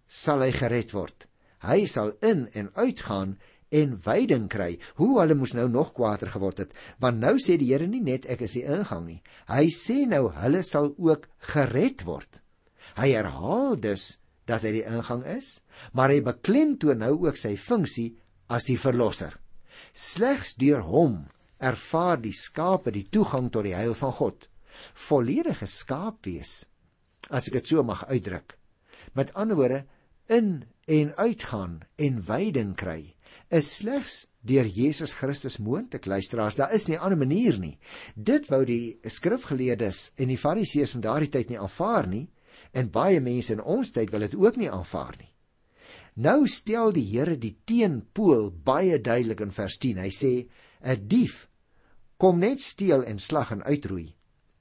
sal 0.07 0.41
hy 0.41 0.51
gered 0.53 0.93
word 0.93 1.27
hy 1.63 1.85
sal 1.87 2.13
in 2.21 2.47
en 2.59 2.71
uitgaan 2.75 3.39
en 3.73 3.95
veiding 4.05 4.49
kry. 4.53 4.77
Hoe 5.01 5.15
hulle 5.21 5.37
moes 5.39 5.55
nou 5.57 5.69
nog 5.71 5.95
kwaader 5.97 6.31
geword 6.35 6.61
het, 6.65 6.75
want 7.01 7.23
nou 7.23 7.39
sê 7.41 7.57
die 7.61 7.71
Here 7.73 7.87
nie 7.89 8.03
net 8.05 8.27
ek 8.31 8.45
is 8.47 8.59
die 8.59 8.67
ingang 8.67 9.07
nie. 9.07 9.21
Hy 9.49 9.69
sê 9.73 10.03
nou 10.09 10.27
hulle 10.37 10.63
sal 10.67 10.93
ook 10.99 11.29
gered 11.53 12.05
word. 12.09 12.42
Hy 12.99 13.13
herhaal 13.15 13.77
dus 13.81 14.17
dat 14.47 14.65
hy 14.67 14.73
die 14.79 14.87
ingang 14.89 15.23
is, 15.29 15.61
maar 15.93 16.11
hy 16.13 16.21
beklemtoon 16.25 17.03
nou 17.05 17.15
ook 17.27 17.39
sy 17.39 17.55
funksie 17.57 18.11
as 18.53 18.67
die 18.69 18.79
verlosser. 18.81 19.39
Slegs 19.93 20.57
deur 20.61 20.83
hom 20.85 21.23
ervaar 21.63 22.19
die 22.21 22.35
skape 22.35 22.93
die 22.93 23.07
toegang 23.07 23.53
tot 23.55 23.69
die 23.69 23.77
heil 23.77 23.95
van 23.95 24.13
God. 24.19 24.49
Volledige 25.09 25.69
skaapwees, 25.69 26.65
as 27.31 27.49
ek 27.49 27.61
dit 27.61 27.73
so 27.73 27.85
mag 27.87 28.05
uitdruk. 28.11 28.57
Met 29.15 29.33
ander 29.39 29.57
woorde, 29.57 29.85
in 30.27 30.65
en 30.85 31.17
uitgaan 31.17 31.81
en 31.97 32.23
veiding 32.23 32.75
kry 32.75 33.15
is 33.49 33.69
slegs 33.77 34.27
deur 34.41 34.67
Jesus 34.67 35.13
Christus 35.13 35.59
moontlik 35.63 36.07
luisteraars 36.07 36.57
daar 36.59 36.73
is 36.73 36.87
nie 36.89 36.97
'n 36.97 37.05
ander 37.05 37.19
manier 37.19 37.59
nie 37.59 37.79
dit 38.17 38.49
wou 38.51 38.65
die 38.65 38.99
skrifgeleerdes 39.05 40.13
en 40.17 40.29
die 40.29 40.39
fariseërs 40.39 40.95
van 40.97 41.01
daardie 41.01 41.31
tyd 41.31 41.51
nie 41.51 41.59
aanvaar 41.59 42.09
nie 42.09 42.29
en 42.73 42.91
baie 42.91 43.21
mense 43.21 43.53
in 43.53 43.61
ons 43.61 43.93
tyd 43.93 44.11
wil 44.11 44.25
dit 44.27 44.35
ook 44.35 44.57
nie 44.61 44.71
aanvaar 44.71 45.17
nie. 45.19 45.31
Nou 46.15 46.47
stel 46.49 46.93
die 46.93 47.07
Here 47.09 47.37
die 47.41 47.55
teenpool 47.65 48.51
baie 48.51 48.99
duidelik 49.01 49.41
in 49.41 49.55
vers 49.55 49.79
10 49.79 50.03
hy 50.05 50.11
sê 50.11 50.49
'n 50.81 51.09
dief 51.09 51.49
kom 52.19 52.39
net 52.39 52.61
steel 52.61 53.03
en 53.05 53.19
slag 53.19 53.53
en 53.53 53.63
uitroei. 53.63 54.15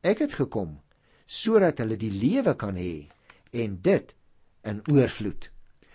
Ek 0.03 0.19
het 0.19 0.33
gekom 0.33 0.79
sodat 1.25 1.79
hulle 1.79 1.97
die 1.97 2.11
lewe 2.11 2.55
kan 2.55 2.75
hê 2.75 3.09
en 3.53 3.81
dit 3.81 4.15
in 4.63 4.81
oorvloed 4.87 5.51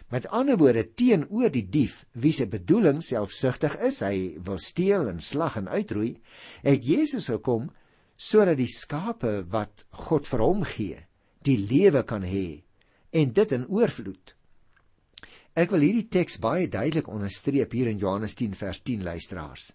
Met 0.09 0.29
ander 0.31 0.55
woorde 0.57 0.85
teenoor 0.95 1.51
die 1.51 1.65
dief 1.67 2.05
wie 2.15 2.31
se 2.33 2.47
bedoeling 2.47 3.01
selfsugtig 3.03 3.75
is, 3.89 4.05
hy 4.07 4.39
wil 4.47 4.61
steel 4.63 5.09
en 5.11 5.19
slag 5.19 5.57
en 5.59 5.67
uitroei, 5.67 6.13
het 6.63 6.87
Jesus 6.87 7.27
gekom 7.33 7.73
sodat 8.17 8.61
die 8.61 8.71
skape 8.71 9.41
wat 9.51 9.83
God 10.07 10.31
vir 10.31 10.45
hom 10.45 10.63
gee, 10.77 11.01
die 11.47 11.59
lewe 11.61 12.03
kan 12.07 12.25
hê 12.27 12.63
en 13.17 13.33
dit 13.33 13.53
in 13.55 13.67
oorvloed. 13.71 14.35
Ek 15.57 15.73
wil 15.73 15.87
hierdie 15.87 16.09
teks 16.13 16.37
baie 16.43 16.67
duidelik 16.69 17.09
onderstreep 17.09 17.73
hier 17.73 17.89
in 17.89 18.01
Johannes 18.03 18.37
10 18.37 18.57
vers 18.61 18.83
10 18.85 19.07
luisteraars. 19.07 19.71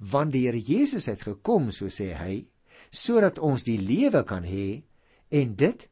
Want 0.00 0.32
die 0.32 0.46
Here 0.46 0.60
Jesus 0.60 1.10
het 1.10 1.26
gekom, 1.26 1.68
so 1.70 1.92
sê 1.92 2.14
hy, 2.16 2.46
sodat 2.88 3.38
ons 3.44 3.66
die 3.66 3.76
lewe 3.76 4.22
kan 4.24 4.46
hê 4.48 4.80
en 5.28 5.52
dit 5.60 5.84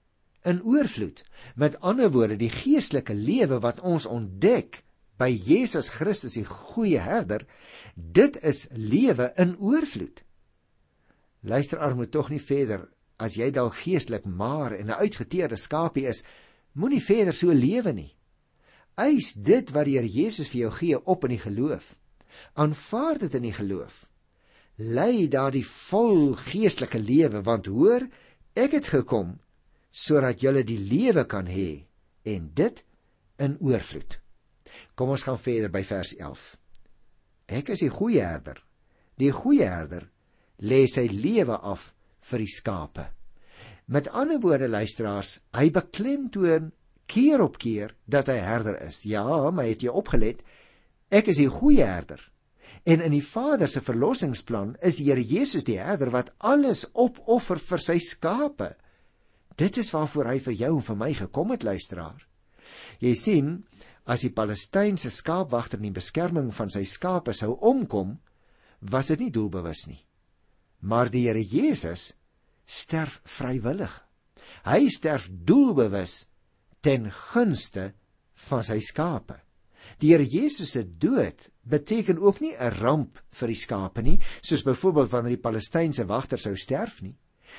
in 0.48 0.62
oorvloed. 0.64 1.20
Met 1.60 1.76
ander 1.84 2.08
woorde, 2.14 2.38
die 2.40 2.52
geestelike 2.52 3.16
lewe 3.16 3.60
wat 3.60 3.82
ons 3.84 4.08
ontdek 4.08 4.80
by 5.20 5.28
Jesus 5.28 5.90
Christus 5.92 6.38
die 6.38 6.46
goeie 6.48 7.02
herder, 7.04 7.44
dit 7.94 8.38
is 8.42 8.66
lewe 8.72 9.28
in 9.40 9.54
oorvloed. 9.60 10.24
Luister 11.44 11.84
arme 11.84 12.08
tog 12.08 12.32
nie 12.32 12.40
verder 12.40 12.88
as 13.16 13.36
jy 13.38 13.50
dalk 13.54 13.76
geestelik 13.82 14.24
maar 14.26 14.72
en 14.72 14.86
'n 14.86 15.00
uitgeteerde 15.02 15.56
skapie 15.56 16.06
is, 16.06 16.24
moenie 16.72 17.02
verder 17.02 17.34
so 17.34 17.52
lewe 17.52 17.92
nie. 17.92 18.16
Eis 18.94 19.32
dit 19.32 19.70
wat 19.70 19.84
die 19.84 19.96
Here 19.98 20.08
Jesus 20.08 20.48
vir 20.48 20.60
jou 20.60 20.70
gee 20.70 21.06
op 21.06 21.24
in 21.24 21.30
die 21.30 21.42
geloof. 21.42 21.96
Aanvaar 22.54 23.18
dit 23.18 23.34
in 23.34 23.42
die 23.42 23.52
geloof. 23.52 24.10
Lei 24.76 25.28
daardie 25.28 25.66
vol 25.66 26.34
geestelike 26.34 26.98
lewe 26.98 27.42
want 27.42 27.66
hoor, 27.66 28.08
ek 28.54 28.72
het 28.72 28.90
gekom 28.90 29.38
sodat 29.90 30.40
julle 30.42 30.64
die 30.64 30.78
lewe 30.78 31.24
kan 31.24 31.46
hê 31.46 31.86
en 32.24 32.50
dit 32.54 32.84
in 33.38 33.56
oorvloed. 33.60 34.18
Kom 34.94 35.14
ons 35.14 35.22
gaan 35.22 35.38
verder 35.38 35.70
by 35.70 35.84
vers 35.86 36.16
11. 36.16 36.56
Ek 37.46 37.70
is 37.70 37.84
die 37.84 37.92
goeie 37.92 38.22
herder. 38.22 38.58
Die 39.18 39.30
goeie 39.30 39.68
herder 39.68 40.08
lê 40.58 40.84
sy 40.90 41.06
lewe 41.10 41.58
af 41.62 41.93
vir 42.30 42.44
die 42.44 42.50
skape. 42.50 43.08
Met 43.86 44.08
ander 44.08 44.40
woorde 44.40 44.68
luisteraars, 44.68 45.38
hy 45.56 45.68
beklemtoon 45.72 46.70
keer 47.06 47.42
op 47.44 47.58
keer 47.60 47.92
dat 48.08 48.30
hy 48.32 48.38
herder 48.40 48.78
is. 48.86 49.02
Ja, 49.04 49.24
maar 49.50 49.68
het 49.68 49.84
jy 49.84 49.92
opgelet? 49.92 50.40
Ek 51.12 51.28
is 51.28 51.40
die 51.42 51.50
goeie 51.52 51.84
herder. 51.84 52.22
En 52.84 53.00
in 53.00 53.14
die 53.16 53.24
Vader 53.24 53.68
se 53.68 53.80
verlossingsplan 53.80 54.74
is 54.84 54.98
die 55.00 55.08
Here 55.08 55.22
Jesus 55.24 55.64
die 55.64 55.78
herder 55.80 56.10
wat 56.12 56.32
alles 56.38 56.84
opoffer 56.92 57.60
vir 57.60 57.80
sy 57.80 57.98
skape. 58.00 58.74
Dit 59.56 59.78
is 59.80 59.92
waarvoor 59.94 60.32
hy 60.32 60.38
vir 60.48 60.56
jou 60.64 60.72
en 60.76 60.86
vir 60.88 60.98
my 61.00 61.10
gekom 61.16 61.54
het, 61.54 61.64
luisteraar. 61.64 62.26
Jy 63.00 63.14
sien, 63.16 63.52
as 64.04 64.24
die 64.26 64.32
Palestynse 64.34 65.12
skaapwagter 65.12 65.80
in 65.80 65.88
die 65.88 65.96
beskerming 65.96 66.50
van 66.52 66.72
sy 66.72 66.84
skape 66.88 67.32
sou 67.32 67.54
omkom, 67.60 68.18
was 68.80 69.08
dit 69.12 69.24
nie 69.24 69.32
doelbewus 69.32 69.86
nie. 69.88 70.03
Maar 70.84 71.10
die 71.10 71.26
Here 71.28 71.42
Jesus 71.42 72.12
sterf 72.68 73.20
vrywillig. 73.24 73.92
Hy 74.68 74.86
sterf 74.92 75.28
doelbewus 75.32 76.26
ten 76.84 77.08
gunste 77.08 77.92
van 78.48 78.64
sy 78.66 78.78
skape. 78.84 79.38
Die 80.00 80.12
Here 80.12 80.26
Jesus 80.28 80.74
se 80.74 80.84
dood 80.84 81.48
beteken 81.68 82.20
ook 82.20 82.40
nie 82.40 82.54
'n 82.56 82.74
ramp 82.80 83.20
vir 83.30 83.48
die 83.48 83.60
skape 83.60 84.02
nie, 84.02 84.18
soos 84.42 84.64
byvoorbeeld 84.64 85.10
wanneer 85.10 85.36
die 85.36 85.46
Palestynse 85.48 86.06
wagter 86.06 86.38
sou 86.38 86.56
sterf 86.56 87.02
nie. 87.02 87.16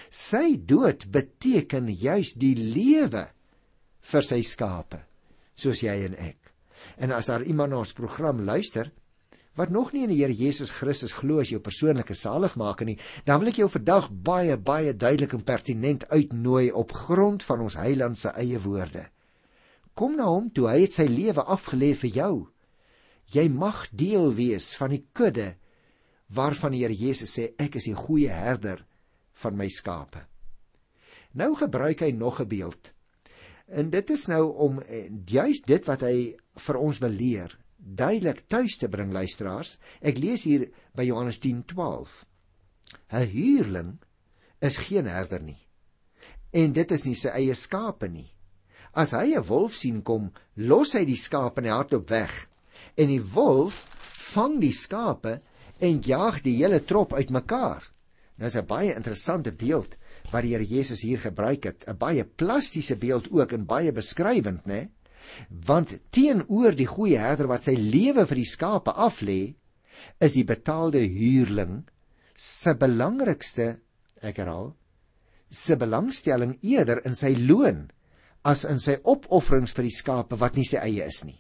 Sy 0.10 0.58
dood 0.58 1.12
beteken 1.12 1.88
juis 1.88 2.34
die 2.34 2.56
lewe 2.56 3.28
vir 4.02 4.22
sy 4.22 4.42
skape, 4.42 5.06
soos 5.56 5.82
jy 5.82 6.06
en 6.06 6.16
ek. 6.16 6.54
En 6.98 7.12
as 7.12 7.28
daar 7.32 7.44
iemand 7.44 7.72
na 7.72 7.78
ons 7.78 7.94
program 7.94 8.42
luister 8.46 8.92
wat 9.56 9.72
nog 9.72 9.94
nie 9.94 10.04
in 10.04 10.12
die 10.12 10.20
Here 10.20 10.36
Jesus 10.36 10.72
Christus 10.76 11.14
glo 11.16 11.40
as 11.40 11.52
jou 11.52 11.62
persoonlike 11.64 12.16
saligmaker 12.16 12.88
nie, 12.88 12.98
dan 13.26 13.40
wil 13.40 13.52
ek 13.54 13.62
jou 13.62 13.70
vandag 13.72 14.10
baie 14.12 14.58
baie 14.60 14.94
duidelik 14.94 15.36
en 15.38 15.46
pertinent 15.48 16.04
uitnooi 16.12 16.72
op 16.76 16.92
grond 16.92 17.44
van 17.44 17.64
ons 17.64 17.78
Heiland 17.80 18.20
se 18.20 18.34
eie 18.36 18.60
woorde. 18.60 19.08
Kom 19.96 20.18
na 20.20 20.28
hom 20.28 20.50
toe, 20.52 20.68
hy 20.68 20.82
het 20.84 20.98
sy 20.98 21.08
lewe 21.08 21.46
afgelê 21.48 21.94
vir 21.96 22.12
jou. 22.12 22.34
Jy 23.32 23.48
mag 23.50 23.86
deel 23.96 24.34
wees 24.36 24.74
van 24.76 24.92
die 24.92 25.06
kudde 25.16 25.56
waarvan 26.36 26.76
die 26.76 26.84
Here 26.84 26.96
Jesus 26.96 27.38
sê 27.38 27.54
ek 27.62 27.80
is 27.80 27.88
die 27.88 27.96
goeie 27.96 28.34
herder 28.34 28.84
van 29.40 29.56
my 29.56 29.70
skape. 29.72 30.26
Nou 31.36 31.54
gebruik 31.56 32.04
hy 32.04 32.12
nog 32.12 32.42
'n 32.42 32.48
beeld. 32.48 32.92
En 33.68 33.90
dit 33.90 34.10
is 34.10 34.28
nou 34.28 34.54
om 34.54 34.82
eh, 34.82 35.10
juis 35.26 35.62
dit 35.66 35.86
wat 35.86 36.02
hy 36.02 36.36
vir 36.56 36.78
ons 36.78 37.00
wil 37.00 37.10
leer 37.10 37.65
duidelik 37.86 38.48
tuis 38.50 38.78
te 38.82 38.90
bring 38.90 39.14
luisteraars. 39.14 39.78
Ek 40.02 40.18
lees 40.18 40.44
hier 40.50 40.70
by 40.98 41.06
Johannes 41.06 41.40
10:12. 41.40 42.26
'n 43.14 43.28
Huurling 43.30 44.00
is 44.60 44.78
geen 44.78 45.06
herder 45.06 45.42
nie. 45.42 45.62
En 46.52 46.74
dit 46.74 46.92
is 46.92 47.06
nie 47.06 47.16
sy 47.16 47.30
eie 47.30 47.54
skape 47.54 48.08
nie. 48.10 48.32
As 48.94 49.12
hy 49.12 49.36
'n 49.36 49.44
wolf 49.44 49.76
sien 49.76 50.02
kom, 50.02 50.32
los 50.56 50.94
hy 50.94 51.06
die 51.06 51.20
skape 51.20 51.62
en 51.62 51.70
hardloop 51.70 52.10
weg. 52.10 52.48
En 52.98 53.08
die 53.08 53.22
wolf 53.22 53.88
vang 54.34 54.60
die 54.60 54.72
skape 54.72 55.42
en 55.80 56.02
jaag 56.02 56.42
die 56.42 56.58
hele 56.58 56.80
trop 56.86 57.14
uitmekaar. 57.14 57.92
Nou 58.38 58.48
is 58.48 58.56
'n 58.56 58.66
baie 58.66 58.96
interessante 58.96 59.52
beeld 59.52 59.98
wat 60.32 60.44
die 60.44 60.54
Here 60.54 60.66
Jesus 60.66 61.02
hier 61.02 61.20
gebruik 61.20 61.64
het, 61.64 61.86
'n 61.88 61.98
baie 61.98 62.24
plastiese 62.24 62.96
beeld 62.96 63.32
ook 63.32 63.52
en 63.52 63.66
baie 63.66 63.92
beskrywend, 63.92 64.66
né? 64.66 64.90
Want 65.50 65.96
teenoor 66.12 66.76
die 66.76 66.90
goeie 66.90 67.20
herder 67.20 67.48
wat 67.52 67.68
sy 67.68 67.76
lewe 67.76 68.26
vir 68.26 68.42
die 68.42 68.50
skape 68.50 68.92
aflê, 68.92 69.56
is 70.20 70.36
die 70.36 70.46
betaalde 70.48 71.02
huurling 71.08 71.84
se 72.36 72.76
belangrikste, 72.76 73.78
ek 74.22 74.42
herhaal, 74.44 74.74
se 75.50 75.78
belangstelling 75.80 76.58
eerder 76.66 77.02
in 77.08 77.16
sy 77.16 77.34
loon 77.38 77.86
as 78.46 78.66
in 78.70 78.82
sy 78.82 78.98
opofferings 79.04 79.74
vir 79.76 79.88
die 79.88 79.96
skape 79.96 80.38
wat 80.42 80.58
nie 80.60 80.68
sy 80.68 80.82
eie 80.84 81.08
is 81.08 81.24
nie. 81.26 81.40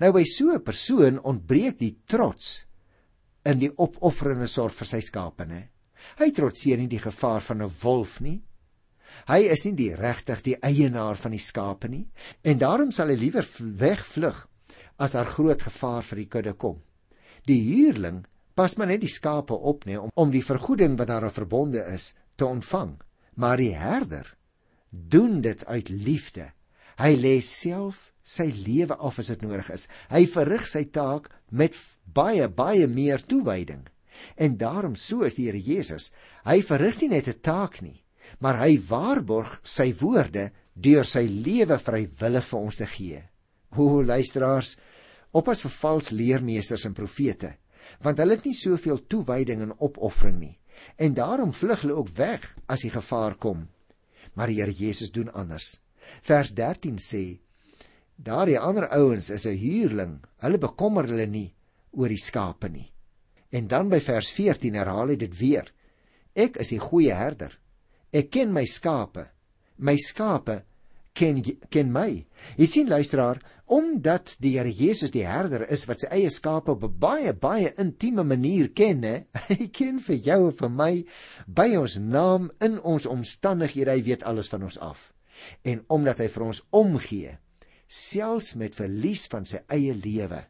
Nou 0.00 0.12
by 0.12 0.24
so 0.24 0.52
'n 0.52 0.64
persoon 0.64 1.18
ontbreek 1.18 1.78
die 1.78 1.96
trots 2.06 2.66
in 3.44 3.58
die 3.58 3.70
opofferende 3.70 4.48
sorg 4.48 4.74
vir 4.74 4.86
sy 4.86 5.00
skape, 5.00 5.46
né? 5.46 5.68
Hy 6.18 6.30
trotseer 6.30 6.78
nie 6.78 6.90
die 6.90 7.02
gevaar 7.02 7.40
van 7.40 7.62
'n 7.62 7.70
wolf 7.82 8.20
nie. 8.20 8.42
Hy 9.28 9.40
is 9.52 9.64
nie 9.66 9.74
die 9.78 9.94
regtig 9.96 10.42
die 10.46 10.56
eienaar 10.60 11.16
van 11.16 11.34
die 11.34 11.42
skape 11.42 11.88
nie 11.88 12.06
en 12.42 12.58
daarom 12.58 12.92
sal 12.92 13.08
hy 13.12 13.18
liewer 13.20 13.48
wegvlug 13.58 14.46
as 14.98 15.16
daar 15.16 15.28
groot 15.28 15.62
gevaar 15.62 16.04
vir 16.06 16.22
die 16.22 16.30
kudde 16.30 16.54
kom. 16.54 16.80
Die 17.46 17.60
huurling 17.62 18.24
pas 18.56 18.76
maar 18.76 18.88
net 18.88 19.02
die 19.04 19.12
skape 19.12 19.54
op 19.54 19.84
nê 19.84 19.98
om 20.00 20.12
om 20.14 20.32
die 20.32 20.44
vergoeding 20.44 20.96
wat 20.98 21.10
daaraan 21.12 21.34
verbonde 21.34 21.82
is 21.92 22.14
te 22.36 22.46
ontvang, 22.46 22.96
maar 23.34 23.60
die 23.60 23.74
herder 23.76 24.36
doen 24.90 25.40
dit 25.44 25.66
uit 25.66 25.88
liefde. 25.88 26.50
Hy 26.96 27.12
lê 27.20 27.34
self 27.44 28.12
sy 28.24 28.48
lewe 28.48 28.96
af 28.96 29.20
as 29.20 29.28
dit 29.32 29.42
nodig 29.44 29.68
is. 29.74 29.84
Hy 30.08 30.24
verrig 30.32 30.64
sy 30.68 30.86
taak 30.88 31.28
met 31.50 31.76
baie 32.04 32.48
baie 32.48 32.88
meer 32.88 33.20
toewyding. 33.20 33.84
En 34.40 34.56
daarom 34.56 34.96
so 34.96 35.26
is 35.28 35.36
die 35.36 35.50
Here 35.50 35.60
Jesus. 35.60 36.10
Hy 36.48 36.62
verrig 36.64 37.02
nie 37.02 37.12
net 37.12 37.28
'n 37.28 37.40
taak 37.40 37.82
nie, 37.82 38.00
maar 38.38 38.60
hy 38.62 38.76
waarborg 38.88 39.58
sy 39.62 39.92
woorde 40.00 40.50
deur 40.74 41.06
sy 41.08 41.24
lewe 41.28 41.78
vrywillig 41.80 42.48
vir 42.50 42.60
ons 42.60 42.80
te 42.80 42.88
gee. 42.90 43.22
O 43.76 44.02
luisteraars, 44.02 44.76
oppas 45.36 45.62
vir 45.64 45.74
vals 45.80 46.12
leermeesters 46.12 46.86
en 46.88 46.96
profete, 46.96 47.54
want 48.04 48.20
hulle 48.20 48.36
het 48.36 48.46
nie 48.48 48.56
soveel 48.56 49.02
toewyding 49.08 49.62
en 49.64 49.74
opoffering 49.78 50.38
nie. 50.40 50.54
En 51.00 51.14
daarom 51.16 51.54
vlug 51.56 51.82
hulle 51.84 51.96
ook 51.96 52.12
weg 52.18 52.44
as 52.68 52.84
die 52.84 52.92
gevaar 52.92 53.36
kom. 53.40 53.66
Maar 54.34 54.52
die 54.52 54.60
Here 54.60 54.72
Jesus 54.72 55.12
doen 55.12 55.32
anders. 55.32 55.78
Vers 56.22 56.52
13 56.52 56.98
sê: 57.00 57.38
Daardie 58.16 58.58
ander 58.58 58.88
ouens 58.88 59.30
is 59.30 59.46
'n 59.46 59.56
huurling. 59.56 60.20
Hulle 60.44 60.58
bekommer 60.58 61.08
hulle 61.08 61.26
nie 61.26 61.54
oor 61.92 62.08
die 62.08 62.20
skape 62.20 62.68
nie. 62.68 62.92
En 63.50 63.68
dan 63.68 63.88
by 63.88 64.00
vers 64.00 64.30
14 64.30 64.74
herhaal 64.74 65.08
hy 65.08 65.16
dit 65.16 65.38
weer. 65.38 65.72
Ek 66.34 66.56
is 66.56 66.68
die 66.68 66.78
goeie 66.78 67.14
herder. 67.14 67.58
Ek 68.16 68.30
ken 68.32 68.54
my 68.54 68.64
skape. 68.64 69.26
My 69.76 69.96
skape 70.00 70.62
ken 71.16 71.40
ken 71.72 71.92
my. 71.92 72.10
Jy 72.60 72.68
sien 72.68 72.90
luisteraar, 72.90 73.40
omdat 73.72 74.36
die 74.44 74.54
Here 74.56 74.70
Jesus 74.70 75.12
die 75.14 75.24
herder 75.26 75.64
is 75.72 75.86
wat 75.88 76.04
sy 76.04 76.10
eie 76.14 76.30
skape 76.30 76.74
op 76.76 76.84
'n 76.84 76.98
baie 77.00 77.32
baie 77.32 77.72
intieme 77.82 78.24
manier 78.24 78.68
ken, 78.68 79.02
hè? 79.02 79.16
hy 79.48 79.68
ken 79.72 79.98
vir 79.98 80.16
jou 80.28 80.40
en 80.50 80.56
vir 80.60 80.70
my 80.70 80.92
by 81.46 81.68
ons 81.76 81.98
naam 81.98 82.50
in 82.60 82.78
ons 82.80 83.06
omstandighede, 83.06 83.90
hy 83.90 84.02
weet 84.02 84.22
alles 84.24 84.48
van 84.48 84.62
ons 84.62 84.78
af. 84.78 85.12
En 85.64 85.84
omdat 85.88 86.18
hy 86.18 86.28
vir 86.28 86.44
ons 86.46 86.62
omgee, 86.70 87.38
selfs 87.88 88.54
met 88.54 88.74
verlies 88.74 89.26
van 89.26 89.44
sy 89.44 89.60
eie 89.68 89.94
lewe, 89.94 90.44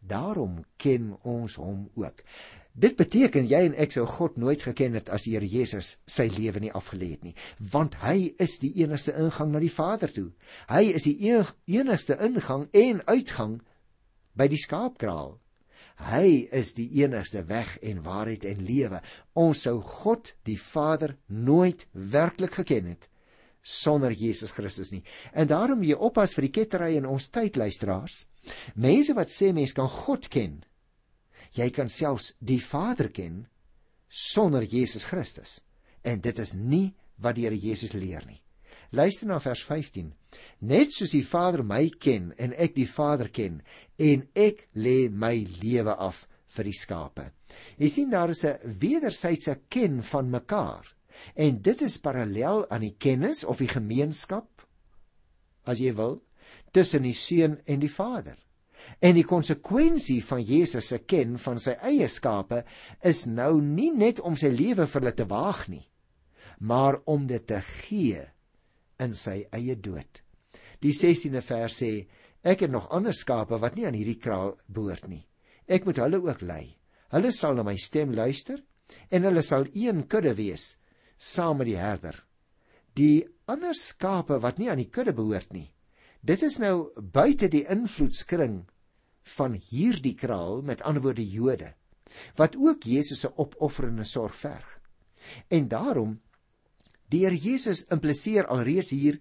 daarom 0.00 0.64
ken 0.78 1.14
ons 1.22 1.54
hom 1.56 1.88
ook. 1.94 2.22
Dit 2.76 2.98
beteken 2.98 3.46
jy 3.48 3.62
en 3.70 3.76
ek 3.80 3.94
sou 3.94 4.04
God 4.04 4.36
nooit 4.36 4.60
geken 4.60 4.98
het 4.98 5.08
as 5.08 5.24
die 5.24 5.32
Here 5.32 5.48
Jesus 5.48 5.94
sy 6.04 6.26
lewe 6.28 6.60
nie 6.60 6.72
afgelê 6.76 7.14
het 7.14 7.24
nie, 7.24 7.32
want 7.72 7.96
hy 8.02 8.34
is 8.42 8.58
die 8.60 8.74
enigste 8.82 9.14
ingang 9.16 9.54
na 9.54 9.62
die 9.64 9.72
Vader 9.72 10.12
toe. 10.12 10.28
Hy 10.68 10.82
is 10.98 11.08
die 11.08 11.16
enigste 11.72 12.18
ingang 12.20 12.66
en 12.76 13.00
uitgang 13.08 13.58
by 14.36 14.50
die 14.52 14.60
skaapkraal. 14.60 15.38
Hy 16.10 16.28
is 16.52 16.74
die 16.76 16.90
enigste 17.00 17.46
weg 17.48 17.78
en 17.80 18.04
waarheid 18.04 18.44
en 18.44 18.60
lewe. 18.68 19.00
Ons 19.32 19.64
sou 19.64 19.78
God 19.80 20.34
die 20.44 20.58
Vader 20.60 21.16
nooit 21.32 21.86
werklik 21.92 22.60
geken 22.60 22.92
het 22.92 23.08
sonder 23.66 24.12
Jesus 24.14 24.52
Christus 24.54 24.92
nie. 24.92 25.02
En 25.34 25.48
daarom 25.50 25.82
jy 25.82 25.96
oppas 25.96 26.36
vir 26.36 26.46
die 26.46 26.54
kettery 26.54 26.92
in 27.00 27.08
ons 27.08 27.32
tyd 27.34 27.56
luisteraars. 27.58 28.26
Mense 28.78 29.16
wat 29.16 29.32
sê 29.32 29.50
mense 29.56 29.74
kan 29.74 29.88
God 29.90 30.28
ken, 30.30 30.60
Jy 31.56 31.70
kan 31.72 31.88
selfs 31.88 32.34
die 32.38 32.60
Vader 32.60 33.08
ken 33.08 33.46
sonder 34.08 34.62
Jesus 34.62 35.06
Christus. 35.08 35.60
En 36.04 36.20
dit 36.20 36.38
is 36.38 36.52
nie 36.54 36.94
wat 37.16 37.38
die 37.38 37.46
Here 37.46 37.56
Jesus 37.56 37.94
leer 37.96 38.24
nie. 38.28 38.42
Luister 38.94 39.26
na 39.26 39.38
vers 39.42 39.62
15. 39.66 40.12
Net 40.68 40.92
soos 40.94 41.14
die 41.16 41.24
Vader 41.26 41.64
my 41.66 41.88
ken 42.00 42.30
en 42.38 42.54
ek 42.54 42.76
die 42.76 42.86
Vader 42.86 43.32
ken 43.32 43.62
en 43.98 44.26
ek 44.36 44.68
lê 44.76 45.08
my 45.10 45.34
lewe 45.62 45.96
af 45.96 46.26
vir 46.56 46.68
die 46.68 46.76
skape. 46.76 47.30
Jy 47.80 47.88
sien 47.90 48.10
daar 48.12 48.30
is 48.30 48.44
'n 48.44 48.78
wederwysige 48.80 49.60
ken 49.68 50.02
van 50.02 50.30
mekaar. 50.30 50.94
En 51.34 51.62
dit 51.62 51.82
is 51.82 51.98
parallel 51.98 52.68
aan 52.70 52.80
die 52.80 52.96
kennis 52.98 53.44
of 53.44 53.58
die 53.58 53.68
gemeenskap 53.68 54.66
as 55.64 55.78
jy 55.78 55.92
wil 55.94 56.22
tussen 56.72 57.02
die 57.02 57.14
seun 57.14 57.60
en 57.66 57.80
die 57.80 57.90
Vader. 57.90 58.36
En 59.00 59.16
die 59.16 59.26
konsekwensie 59.28 60.22
van 60.24 60.42
Jesus 60.42 60.90
se 60.92 60.98
ken 61.04 61.36
van 61.40 61.60
sy 61.62 61.76
eie 61.84 62.08
skape 62.08 62.62
is 63.04 63.26
nou 63.26 63.60
nie 63.60 63.90
net 63.92 64.20
om 64.20 64.36
sy 64.38 64.50
lewe 64.54 64.86
vir 64.86 65.00
hulle 65.00 65.14
te 65.16 65.26
waag 65.28 65.66
nie, 65.72 65.84
maar 66.60 67.00
om 67.04 67.26
dit 67.28 67.44
te 67.46 67.60
gee 67.82 68.22
in 69.02 69.12
sy 69.14 69.42
eie 69.52 69.76
dood. 69.76 70.22
Die 70.80 70.94
16de 70.96 71.42
vers 71.44 71.82
sê: 71.82 71.92
Ek 72.46 72.62
het 72.64 72.72
nog 72.72 72.88
ander 72.94 73.14
skape 73.16 73.58
wat 73.60 73.76
nie 73.76 73.86
aan 73.88 73.96
hierdie 73.96 74.20
kraal 74.22 74.54
behoort 74.68 75.08
nie. 75.10 75.24
Ek 75.66 75.84
moet 75.84 75.98
hulle 75.98 76.20
ook 76.22 76.44
lei. 76.46 76.76
Hulle 77.12 77.32
sal 77.34 77.56
na 77.56 77.64
my 77.66 77.76
stem 77.80 78.14
luister 78.14 78.60
en 79.10 79.26
hulle 79.26 79.42
sal 79.42 79.66
een 79.74 80.04
kudde 80.06 80.34
wees 80.38 80.76
saam 81.16 81.58
met 81.58 81.70
die 81.70 81.80
herder. 81.80 82.16
Die 82.96 83.26
ander 83.50 83.74
skape 83.74 84.38
wat 84.42 84.60
nie 84.60 84.70
aan 84.70 84.80
die 84.82 84.90
kudde 84.92 85.14
behoort 85.16 85.52
nie. 85.52 85.70
Dit 86.26 86.42
is 86.42 86.58
nou 86.62 86.90
buite 86.96 87.48
die 87.52 87.64
invloedskring 87.70 88.64
van 89.36 89.56
hierdie 89.70 90.14
kraal 90.14 90.62
met 90.62 90.82
ander 90.86 91.02
woorde 91.02 91.26
Jode 91.26 91.72
wat 92.38 92.56
ook 92.56 92.86
Jesus 92.86 93.20
se 93.24 93.30
opofferende 93.34 94.04
sorg 94.04 94.36
verg. 94.38 94.66
En 95.48 95.68
daarom 95.68 96.20
die 97.10 97.24
Here 97.24 97.36
Jesus 97.36 97.84
impliseer 97.90 98.46
alreeds 98.46 98.92
hier 98.94 99.18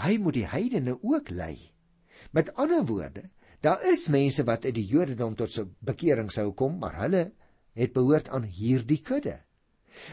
hy 0.00 0.16
moet 0.20 0.36
die 0.36 0.48
heidene 0.48 0.96
ook 1.02 1.30
lei. 1.30 1.72
Met 2.32 2.52
ander 2.54 2.84
woorde, 2.84 3.30
daar 3.64 3.80
is 3.88 4.08
mense 4.12 4.44
wat 4.44 4.64
uit 4.64 4.74
die 4.76 4.86
Jodendom 4.86 5.36
tot 5.36 5.52
se 5.52 5.64
bekering 5.80 6.28
sou 6.32 6.52
kom, 6.52 6.78
maar 6.78 6.98
hulle 7.00 7.30
het 7.76 7.94
behoort 7.96 8.28
aan 8.28 8.44
hierdie 8.44 9.00
kudde. 9.04 9.38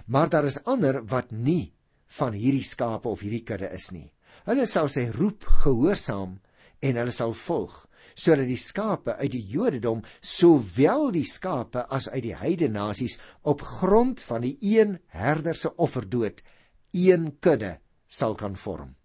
Maar 0.07 0.29
daar 0.29 0.47
is 0.47 0.61
ander 0.63 1.01
wat 1.11 1.31
nie 1.31 1.73
van 2.19 2.35
hierdie 2.35 2.63
skape 2.63 3.09
of 3.09 3.23
hierdie 3.23 3.43
kudde 3.43 3.71
is 3.75 3.91
nie. 3.91 4.11
Hulle 4.47 4.67
sal 4.67 4.87
sy 4.91 5.09
roep 5.11 5.43
gehoorsaam 5.63 6.37
en 6.83 6.99
hulle 6.99 7.15
sal 7.15 7.35
volg 7.35 7.75
sodat 8.13 8.47
die 8.47 8.59
skape 8.59 9.15
uit 9.19 9.31
die 9.33 9.43
Jodendom 9.53 10.03
sowel 10.21 11.11
die 11.15 11.25
skape 11.27 11.85
as 11.89 12.09
uit 12.09 12.23
die 12.23 12.35
heidene 12.37 12.79
nasies 12.79 13.17
op 13.41 13.61
grond 13.61 14.21
van 14.21 14.45
die 14.45 14.57
een 14.61 14.99
herder 15.13 15.55
se 15.55 15.75
offerdood 15.75 16.43
een 16.91 17.31
kudde 17.39 17.77
sal 18.07 18.35
kan 18.35 18.55
vorm. 18.55 18.95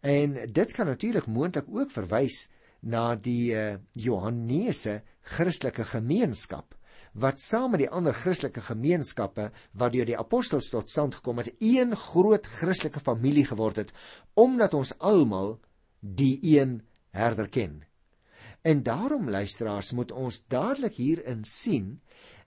En 0.00 0.34
dit 0.52 0.72
kan 0.72 0.86
natuurlik 0.86 1.26
moontlik 1.26 1.66
ook 1.68 1.90
verwys 1.90 2.46
na 2.80 3.14
die 3.14 3.54
uh, 3.54 3.76
Johannese 3.92 5.02
Christelike 5.20 5.84
gemeenskap 5.84 6.74
wat 7.16 7.40
saam 7.40 7.72
met 7.72 7.80
die 7.80 7.88
ander 7.90 8.12
Christelike 8.12 8.60
gemeenskappe 8.60 9.48
wat 9.80 9.94
deur 9.94 10.08
die 10.08 10.18
apostels 10.18 10.68
tot 10.68 10.90
stand 10.92 11.16
gekom 11.16 11.40
het, 11.40 11.48
een 11.64 11.96
groot 11.96 12.46
Christelike 12.58 13.00
familie 13.00 13.46
geword 13.48 13.80
het 13.80 13.92
omdat 14.36 14.76
ons 14.76 14.92
almal 14.98 15.56
die 16.00 16.36
een 16.44 16.82
herder 17.16 17.48
ken. 17.48 17.85
En 18.66 18.82
daarom 18.82 19.30
luisteraars 19.30 19.92
moet 19.94 20.12
ons 20.12 20.42
dadelik 20.50 20.96
hierin 20.98 21.44
sien 21.46 22.00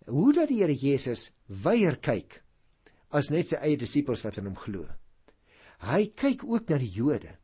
hoe 0.05 0.33
dat 0.35 0.49
die 0.51 0.59
Here 0.59 0.75
Jesus 0.75 1.29
weier 1.45 1.95
kyk 2.03 2.41
as 3.15 3.29
net 3.33 3.49
sy 3.49 3.59
eie 3.63 3.77
disippels 3.79 4.25
wat 4.25 4.37
in 4.41 4.49
hom 4.49 4.57
glo. 4.59 4.83
Hy 5.87 6.09
kyk 6.19 6.43
ook 6.43 6.69
na 6.69 6.79
die 6.81 6.91
Jode 6.91 7.37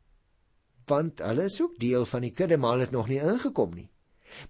want 0.86 1.22
hulle 1.24 1.48
is 1.50 1.58
ook 1.60 1.78
deel 1.82 2.04
van 2.06 2.22
die 2.22 2.34
kudde 2.36 2.58
maar 2.62 2.78
het 2.78 2.92
nog 2.94 3.08
nie 3.10 3.18
ingekom 3.18 3.72
nie. 3.74 3.88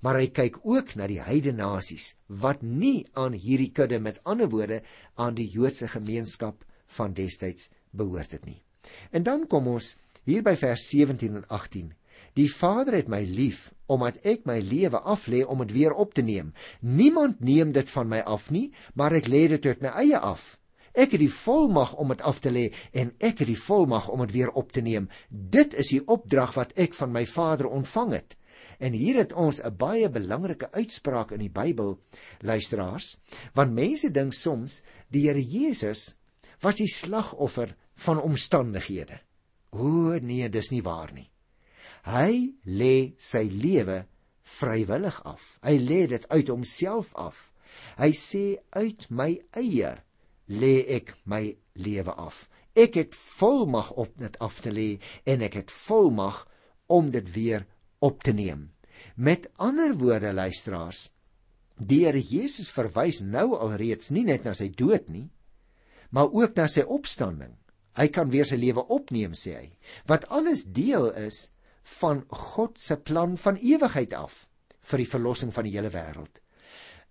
Maar 0.04 0.18
hy 0.20 0.26
kyk 0.34 0.58
ook 0.64 0.94
na 0.98 1.06
die 1.08 1.20
heidene 1.22 1.62
nasies 1.62 2.14
wat 2.42 2.64
nie 2.64 3.06
aan 3.14 3.36
hierdie 3.36 3.70
kudde 3.72 4.00
met 4.02 4.20
ander 4.24 4.50
woorde 4.52 4.82
aan 5.14 5.36
die 5.38 5.48
Joodse 5.48 5.88
gemeenskap 5.88 6.64
van 6.98 7.14
destyds 7.16 7.70
behoort 7.90 8.34
het 8.36 8.44
nie. 8.44 8.58
En 9.10 9.22
dan 9.22 9.46
kom 9.46 9.68
ons 9.72 9.94
hier 10.26 10.42
by 10.42 10.56
vers 10.58 10.88
17 10.90 11.40
en 11.40 11.48
18. 11.48 11.94
Die 12.36 12.50
Vader 12.52 12.98
het 12.98 13.08
my 13.08 13.22
lief 13.24 13.70
omdat 13.88 14.18
ek 14.26 14.44
my 14.44 14.58
lewe 14.60 14.98
aflê 15.08 15.40
om 15.46 15.62
dit 15.62 15.72
weer 15.72 15.94
op 15.94 16.14
te 16.14 16.22
neem. 16.22 16.52
Niemand 16.80 17.40
neem 17.40 17.72
dit 17.72 17.90
van 17.90 18.08
my 18.10 18.18
af 18.26 18.50
nie, 18.50 18.72
maar 18.94 19.14
ek 19.16 19.30
lê 19.30 19.46
dit 19.52 19.66
uit 19.66 19.84
my 19.84 19.92
eie 20.02 20.18
af. 20.18 20.56
Ek 20.92 21.14
het 21.14 21.22
die 21.22 21.32
volmag 21.32 21.94
om 22.00 22.10
dit 22.12 22.24
af 22.24 22.40
te 22.44 22.50
lê 22.52 22.66
en 22.92 23.12
ek 23.20 23.40
het 23.44 23.48
die 23.48 23.60
volmag 23.60 24.08
om 24.12 24.24
dit 24.24 24.34
weer 24.36 24.50
op 24.52 24.72
te 24.72 24.82
neem. 24.84 25.06
Dit 25.28 25.76
is 25.80 25.92
die 25.94 26.02
opdrag 26.02 26.52
wat 26.56 26.74
ek 26.76 26.96
van 26.98 27.12
my 27.14 27.24
Vader 27.30 27.70
ontvang 27.70 28.12
het. 28.16 28.36
En 28.80 28.92
hier 28.92 29.16
het 29.20 29.32
ons 29.32 29.62
'n 29.62 29.76
baie 29.76 30.08
belangrike 30.10 30.72
uitspraak 30.72 31.30
in 31.32 31.40
die 31.40 31.52
Bybel, 31.52 31.98
luisteraars, 32.40 33.16
want 33.54 33.72
mense 33.72 34.10
dink 34.10 34.32
soms 34.32 34.82
die 35.08 35.28
Here 35.28 35.42
Jesus 35.42 36.16
was 36.60 36.76
die 36.76 36.88
slagoffer 36.88 37.76
van 37.94 38.20
omstandighede. 38.22 39.20
O 39.70 40.18
nee, 40.20 40.48
dis 40.48 40.70
nie 40.70 40.82
waar 40.82 41.12
nie. 41.12 41.30
Hy 42.06 42.54
lê 42.70 43.16
sy 43.18 43.48
lewe 43.50 44.04
vrywillig 44.46 45.18
af. 45.26 45.56
Hy 45.66 45.74
lê 45.82 46.06
dit 46.06 46.26
uit 46.30 46.48
homself 46.48 47.10
af. 47.18 47.50
Hy 47.98 48.12
sê 48.14 48.44
uit 48.78 49.08
my 49.10 49.32
eie 49.58 49.96
lê 50.46 50.74
ek 50.98 51.16
my 51.26 51.56
lewe 51.74 52.14
af. 52.14 52.46
Ek 52.76 52.94
het 53.00 53.16
volmag 53.16 53.90
om 53.98 54.08
dit 54.20 54.38
af 54.38 54.60
te 54.62 54.70
lê 54.70 55.00
en 55.26 55.42
ek 55.42 55.58
het 55.62 55.74
volmag 55.74 56.44
om 56.86 57.10
dit 57.10 57.26
weer 57.34 57.66
op 57.98 58.22
te 58.22 58.32
neem. 58.36 58.70
Met 59.16 59.48
ander 59.56 59.96
woorde 59.98 60.32
luisteraars, 60.32 61.08
die 61.76 62.04
Here 62.04 62.22
Jesus 62.22 62.70
verwys 62.72 63.20
nou 63.20 63.56
alreeds 63.58 64.12
nie 64.14 64.24
net 64.24 64.46
na 64.46 64.54
sy 64.54 64.70
dood 64.72 65.10
nie, 65.12 65.28
maar 66.10 66.30
ook 66.32 66.54
na 66.56 66.68
sy 66.70 66.86
opstanding. 66.86 67.52
Hy 67.96 68.06
kan 68.12 68.30
weer 68.30 68.46
sy 68.46 68.60
lewe 68.60 68.84
opneem 68.92 69.34
sê 69.34 69.56
hy. 69.56 69.68
Wat 70.06 70.28
alles 70.32 70.64
deel 70.68 71.10
is 71.26 71.48
van 71.86 72.24
God 72.28 72.80
se 72.82 72.96
plan 72.96 73.36
van 73.38 73.58
ewigheid 73.62 74.14
af 74.14 74.44
vir 74.90 75.02
die 75.02 75.10
verlossing 75.10 75.52
van 75.54 75.66
die 75.66 75.74
hele 75.76 75.90
wêreld. 75.94 76.42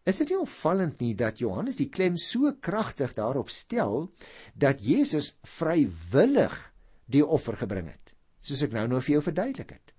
Is 0.06 0.20
dit 0.22 0.32
nie 0.32 0.38
opvallend 0.38 1.00
nie 1.02 1.16
dat 1.18 1.40
Johannes 1.42 1.80
die 1.80 1.90
klem 1.90 2.18
so 2.22 2.52
kragtig 2.62 3.16
daarop 3.18 3.50
stel 3.50 4.12
dat 4.54 4.84
Jesus 4.86 5.32
vrywillig 5.58 6.54
die 7.10 7.26
offer 7.26 7.58
gebring 7.58 7.90
het, 7.90 8.14
soos 8.42 8.62
ek 8.68 8.76
nou 8.76 8.86
nou 8.92 9.02
vir 9.02 9.18
jou 9.18 9.24
verduidelik 9.26 9.72
het. 9.78 9.94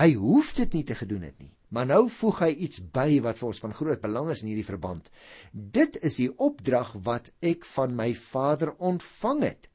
Hy 0.00 0.14
hoef 0.16 0.54
dit 0.56 0.78
nie 0.78 0.84
te 0.86 0.96
gedoen 0.96 1.26
het 1.26 1.36
nie, 1.42 1.52
maar 1.68 1.88
nou 1.90 2.06
voeg 2.08 2.40
hy 2.46 2.50
iets 2.66 2.80
by 2.94 3.18
wat 3.24 3.40
vir 3.40 3.50
ons 3.50 3.60
van 3.64 3.74
groot 3.76 4.00
belang 4.00 4.30
is 4.32 4.44
in 4.44 4.52
hierdie 4.52 4.68
verband. 4.68 5.10
Dit 5.52 5.98
is 6.06 6.16
die 6.22 6.30
opdrag 6.30 6.94
wat 7.04 7.28
ek 7.44 7.66
van 7.74 7.92
my 7.98 8.14
Vader 8.16 8.72
ontvang 8.78 9.44
het. 9.44 9.68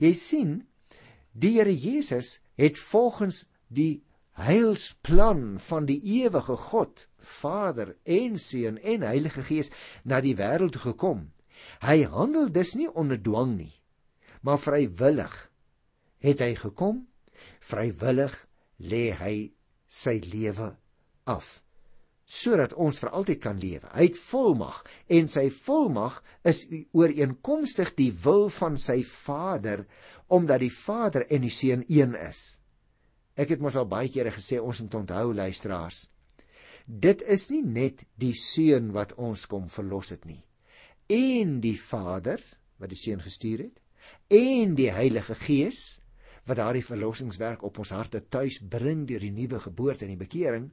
Jy 0.00 0.14
sien, 0.16 0.56
die 1.36 1.58
Here 1.58 1.74
Jesus 1.74 2.38
het 2.56 2.80
volgens 2.80 3.44
die 3.68 4.02
heilsplan 4.36 5.56
van 5.62 5.88
die 5.88 5.98
ewige 6.20 6.56
God, 6.68 7.06
Vader 7.18 7.96
en 8.04 8.38
Seun 8.38 8.78
en 8.78 9.02
Heilige 9.02 9.42
Gees 9.42 9.72
na 10.04 10.20
die 10.22 10.36
wêreld 10.38 10.76
toe 10.76 10.84
gekom. 10.92 11.26
Hy 11.82 12.04
handel 12.12 12.50
dus 12.52 12.74
nie 12.78 12.88
onder 12.92 13.18
dwang 13.18 13.56
nie, 13.56 13.74
maar 14.44 14.60
vrywillig 14.62 15.34
het 16.22 16.42
hy 16.44 16.54
gekom. 16.58 17.06
Vrywillig 17.60 18.34
lê 18.78 19.10
hy 19.16 19.36
sy 19.86 20.18
lewe 20.30 20.74
af 21.26 21.60
sodat 22.26 22.72
ons 22.74 22.98
vir 22.98 23.12
altyd 23.14 23.38
kan 23.38 23.58
lewe. 23.62 23.86
Hy 23.94 24.08
het 24.08 24.18
volmag 24.18 24.80
en 25.14 25.28
sy 25.30 25.46
volmag 25.54 26.18
is 26.42 26.64
ooreenkomstig 26.90 27.92
die 27.94 28.10
wil 28.24 28.48
van 28.50 28.78
sy 28.82 28.98
Vader 29.06 29.84
omdat 30.26 30.64
die 30.64 30.72
Vader 30.74 31.22
en 31.30 31.46
die 31.46 31.54
Seun 31.54 31.84
een 31.86 32.16
is. 32.18 32.58
Ek 33.36 33.52
het 33.52 33.60
mos 33.60 33.76
al 33.76 33.88
baie 33.88 34.08
kere 34.08 34.32
gesê 34.32 34.58
ons 34.60 34.80
moet 34.80 34.94
onthou 35.02 35.34
luisteraars. 35.36 36.06
Dit 36.86 37.22
is 37.22 37.48
nie 37.50 37.62
net 37.62 38.06
die 38.16 38.32
Seun 38.38 38.92
wat 38.94 39.12
ons 39.20 39.44
kom 39.50 39.66
verlos 39.68 40.14
het 40.14 40.24
nie. 40.24 40.40
En 41.12 41.58
die 41.60 41.76
Vader 41.76 42.40
wat 42.80 42.92
die 42.92 42.98
Seun 42.98 43.20
gestuur 43.20 43.66
het 43.66 43.82
en 44.32 44.74
die 44.78 44.92
Heilige 44.94 45.34
Gees 45.34 46.00
wat 46.46 46.60
daardie 46.60 46.84
verlossingswerk 46.86 47.64
op 47.66 47.80
ons 47.82 47.90
harte 47.90 48.22
tuis 48.30 48.60
bring 48.62 49.04
deur 49.08 49.20
die 49.20 49.34
nuwe 49.34 49.60
geboorte 49.66 50.06
en 50.06 50.14
die 50.14 50.20
bekering 50.20 50.70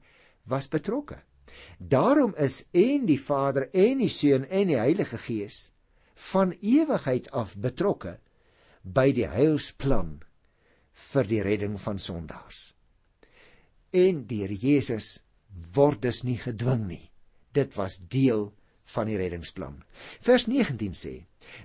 was 0.47 0.69
betrokke. 0.69 1.17
Daarom 1.77 2.33
is 2.37 2.63
en 2.71 3.07
die 3.09 3.19
Vader 3.19 3.67
en 3.73 4.03
die 4.05 4.11
Seun 4.13 4.45
en 4.45 4.69
die 4.69 4.79
Heilige 4.79 5.17
Gees 5.17 5.71
van 6.31 6.53
ewigheid 6.61 7.31
af 7.33 7.57
betrokke 7.57 8.19
by 8.83 9.09
die 9.17 9.27
heilsplan 9.27 10.21
vir 10.93 11.27
die 11.29 11.41
redding 11.41 11.77
van 11.81 11.99
sondaars. 11.99 12.73
En 13.93 14.23
die 14.29 14.41
Here 14.41 14.57
Jesus 14.57 15.19
word 15.75 16.01
dus 16.01 16.23
nie 16.23 16.37
gedwing 16.41 16.87
nie. 16.87 17.11
Dit 17.53 17.75
was 17.77 17.99
deel 18.09 18.51
van 18.95 19.07
die 19.07 19.17
reddingsplan. 19.17 19.83
Vers 20.21 20.47
19 20.49 20.95
sê: 20.97 21.13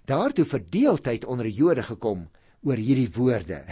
Daartoe 0.04 0.44
verdeeldheid 0.44 1.24
onder 1.24 1.48
die 1.48 1.56
Jode 1.56 1.82
gekom 1.82 2.28
oor 2.66 2.80
hierdie 2.80 3.10
woorde. 3.14 3.62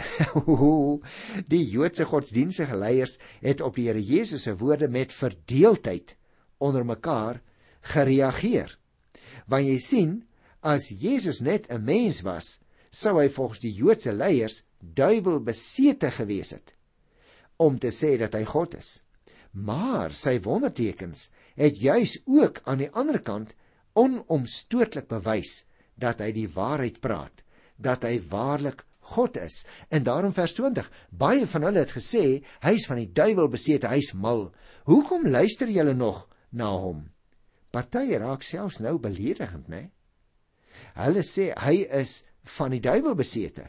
die 1.53 1.63
Joodse 1.69 2.07
godsdienstige 2.07 2.77
leiers 2.77 3.17
het 3.43 3.61
op 3.61 3.77
die 3.77 3.87
Here 3.89 4.01
Jesus 4.01 4.47
se 4.47 4.55
woorde 4.57 4.87
met 4.87 5.13
verdeeldheid 5.13 6.15
onder 6.57 6.85
mekaar 6.85 7.41
gereageer. 7.93 8.77
Want 9.47 9.67
jy 9.67 9.77
sien, 9.79 10.15
as 10.61 10.89
Jesus 10.89 11.39
net 11.39 11.69
'n 11.69 11.83
mens 11.83 12.21
was, 12.25 12.59
sou 12.89 13.17
hy 13.19 13.27
volgens 13.29 13.63
die 13.63 13.73
Joodse 13.73 14.13
leiers 14.13 14.63
duiwel 14.79 15.39
besete 15.43 16.11
gewees 16.11 16.53
het 16.55 16.73
om 17.57 17.79
te 17.81 17.89
sê 17.89 18.13
dat 18.21 18.35
hy 18.37 18.43
God 18.45 18.75
is. 18.77 18.99
Maar 19.57 20.13
sy 20.13 20.35
wondertekens 20.45 21.31
het 21.57 21.79
juis 21.81 22.19
ook 22.29 22.61
aan 22.69 22.83
die 22.83 22.91
ander 22.93 23.17
kant 23.25 23.55
onomstootlik 23.97 25.07
bewys 25.09 25.63
dat 25.97 26.21
hy 26.21 26.29
die 26.35 26.49
waarheid 26.53 27.01
praat 27.01 27.41
dat 27.81 28.05
hy 28.05 28.19
waarlik 28.29 28.83
God 29.07 29.37
is. 29.39 29.63
En 29.89 30.03
daarom 30.03 30.33
vers 30.35 30.53
20, 30.57 30.89
baie 31.09 31.45
van 31.47 31.67
hulle 31.67 31.83
het 31.85 31.93
gesê 31.95 32.23
hy's 32.65 32.87
van 32.89 32.99
die 33.01 33.11
duiwel 33.13 33.47
besete, 33.49 33.87
hy's 33.87 34.11
mal. 34.13 34.49
Hoekom 34.89 35.29
luister 35.31 35.69
julle 35.71 35.93
nog 35.95 36.25
na 36.51 36.73
hom? 36.75 37.05
Partye 37.71 38.19
raak 38.19 38.43
selfs 38.43 38.81
nou 38.83 38.97
beledigend, 38.99 39.67
né? 39.71 39.87
Hulle 40.97 41.23
sê 41.25 41.51
hy 41.63 41.85
is 42.01 42.21
van 42.47 42.73
die 42.73 42.81
duiwel 42.83 43.15
besete. 43.17 43.67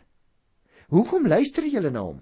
Hoekom 0.88 1.28
luister 1.28 1.66
julle 1.68 1.90
na 1.92 2.02
hom? 2.06 2.20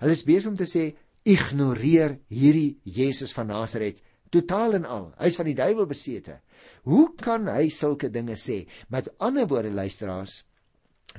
Hulle 0.00 0.16
is 0.16 0.26
besig 0.26 0.50
om 0.50 0.56
te 0.58 0.66
sê 0.68 0.90
ignoreer 1.28 2.16
hierdie 2.32 2.78
Jesus 2.84 3.34
van 3.36 3.50
Nasaret 3.52 4.00
totaal 4.32 4.78
en 4.78 4.86
al. 4.86 5.10
Hy's 5.20 5.38
van 5.38 5.50
die 5.50 5.58
duiwel 5.58 5.88
besete. 5.90 6.40
Hoe 6.88 7.10
kan 7.20 7.48
hy 7.50 7.68
sulke 7.74 8.10
dinge 8.12 8.38
sê? 8.38 8.62
Met 8.88 9.10
ander 9.18 9.48
woorde 9.50 9.72
luisteraars, 9.74 10.40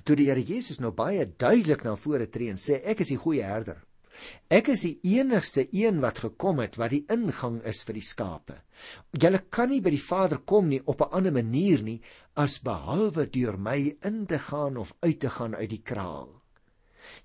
toe 0.07 0.15
die 0.17 0.29
Here 0.29 0.41
Jesus 0.41 0.79
nou 0.79 0.93
baie 0.95 1.25
duidelik 1.27 1.83
na 1.85 1.97
vore 1.99 2.29
tree 2.31 2.51
en 2.51 2.59
sê 2.59 2.79
ek 2.81 3.03
is 3.03 3.11
die 3.13 3.19
goeie 3.19 3.45
herder. 3.45 3.81
Ek 4.51 4.67
is 4.73 4.83
die 4.85 4.99
enigste 5.15 5.67
een 5.71 6.01
wat 6.03 6.19
gekom 6.25 6.59
het 6.59 6.77
wat 6.77 6.91
die 6.93 7.05
ingang 7.13 7.61
is 7.67 7.81
vir 7.87 7.97
die 7.97 8.05
skape. 8.05 8.57
Julle 9.15 9.39
kan 9.49 9.71
nie 9.71 9.81
by 9.81 9.93
die 9.93 10.03
Vader 10.03 10.41
kom 10.51 10.69
nie 10.69 10.81
op 10.85 11.01
'n 11.01 11.13
ander 11.17 11.33
manier 11.33 11.83
nie 11.83 12.01
as 12.35 12.59
behalwe 12.59 13.25
deur 13.25 13.57
my 13.57 13.95
in 14.01 14.25
te 14.25 14.39
gaan 14.39 14.77
of 14.77 14.93
uit 15.01 15.19
te 15.19 15.29
gaan 15.29 15.55
uit 15.55 15.69
die 15.69 15.81
kraal. 15.81 16.41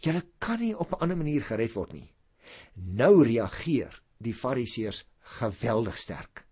Julle 0.00 0.22
kan 0.38 0.60
nie 0.60 0.74
op 0.74 0.92
'n 0.92 1.00
ander 1.00 1.16
manier 1.16 1.42
gered 1.42 1.74
word 1.74 1.92
nie. 1.92 2.12
Nou 2.74 3.24
reageer 3.24 4.02
die 4.18 4.34
Fariseërs 4.34 5.04
geweldig 5.40 5.98
sterk. 5.98 6.46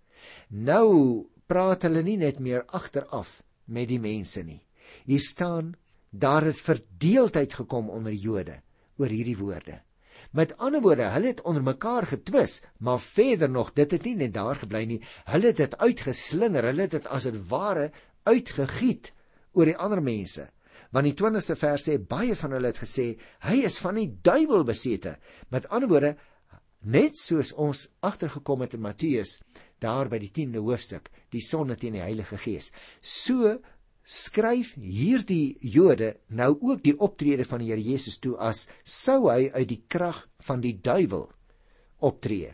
Nou 0.50 1.26
praat 1.46 1.82
hulle 1.82 2.02
nie 2.02 2.16
net 2.16 2.38
meer 2.38 2.64
agteraf 2.66 3.42
met 3.64 3.88
die 3.88 4.00
mense 4.00 4.42
nie. 4.42 4.66
Hier 5.06 5.20
staan 5.20 5.74
daar 6.10 6.42
het 6.42 6.60
verdeeldheid 6.60 7.54
gekom 7.54 7.90
onder 7.90 8.12
Jode 8.12 8.62
oor 8.96 9.08
hierdie 9.08 9.38
woorde. 9.38 9.82
Met 10.34 10.56
ander 10.58 10.82
woorde, 10.82 11.06
hulle 11.14 11.30
het 11.30 11.42
onder 11.46 11.62
mekaar 11.62 12.08
getwis, 12.10 12.58
maar 12.82 12.98
verder 13.00 13.50
nog, 13.50 13.70
dit 13.72 13.90
het 13.94 14.02
nie 14.02 14.16
net 14.18 14.32
daar 14.34 14.58
gebly 14.58 14.82
nie. 14.90 14.98
Hulle 15.30 15.52
het 15.52 15.60
dit 15.62 15.76
uitgeslinger, 15.78 16.66
hulle 16.72 16.88
het 16.88 16.96
dit 16.96 17.06
as 17.06 17.28
dit 17.28 17.36
ware 17.52 17.92
uitgegiet 18.26 19.12
oor 19.54 19.70
die 19.70 19.76
ander 19.78 20.02
mense. 20.02 20.48
Want 20.94 21.06
die 21.06 21.14
20ste 21.18 21.54
vers 21.58 21.86
sê 21.86 22.00
baie 22.02 22.34
van 22.38 22.56
hulle 22.56 22.72
het 22.72 22.82
gesê 22.82 23.12
hy 23.46 23.60
is 23.68 23.78
van 23.82 24.00
die 24.00 24.08
duiwel 24.26 24.66
besete. 24.66 25.14
Met 25.54 25.68
ander 25.70 25.90
woorde, 25.92 26.12
net 26.82 27.18
soos 27.18 27.52
ons 27.54 27.86
agtergekom 28.02 28.66
het 28.66 28.74
in 28.74 28.82
Matteus 28.82 29.38
daar 29.82 30.10
by 30.10 30.18
die 30.18 30.32
10de 30.34 30.62
hoofstuk, 30.64 31.10
die 31.30 31.42
sonde 31.44 31.76
teen 31.78 31.94
die 31.94 32.02
Heilige 32.02 32.38
Gees. 32.40 32.72
So 33.00 33.54
skryf 34.04 34.74
hierdie 34.76 35.56
Jode 35.64 36.18
nou 36.28 36.52
ook 36.60 36.82
die 36.84 36.94
optrede 37.00 37.46
van 37.48 37.62
die 37.62 37.70
Here 37.72 37.80
Jesus 37.80 38.18
toe 38.20 38.36
as 38.36 38.66
sou 38.84 39.30
hy 39.30 39.48
uit 39.54 39.68
die 39.70 39.80
krag 39.88 40.26
van 40.44 40.60
die 40.60 40.74
duiwel 40.76 41.30
optree. 42.04 42.52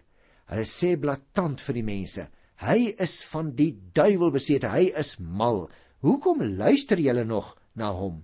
Hulle 0.51 0.67
sê 0.67 0.95
blaatant 0.99 1.63
vir 1.63 1.79
die 1.81 1.87
mense, 1.87 2.27
hy 2.63 2.93
is 3.03 3.21
van 3.31 3.51
die 3.59 3.73
duiwel 3.95 4.31
besete, 4.35 4.71
hy 4.71 4.91
is 4.99 5.17
mal. 5.19 5.67
Hoekom 6.07 6.43
luister 6.59 7.03
julle 7.03 7.25
nog 7.27 7.57
na 7.75 7.91
hom? 7.95 8.23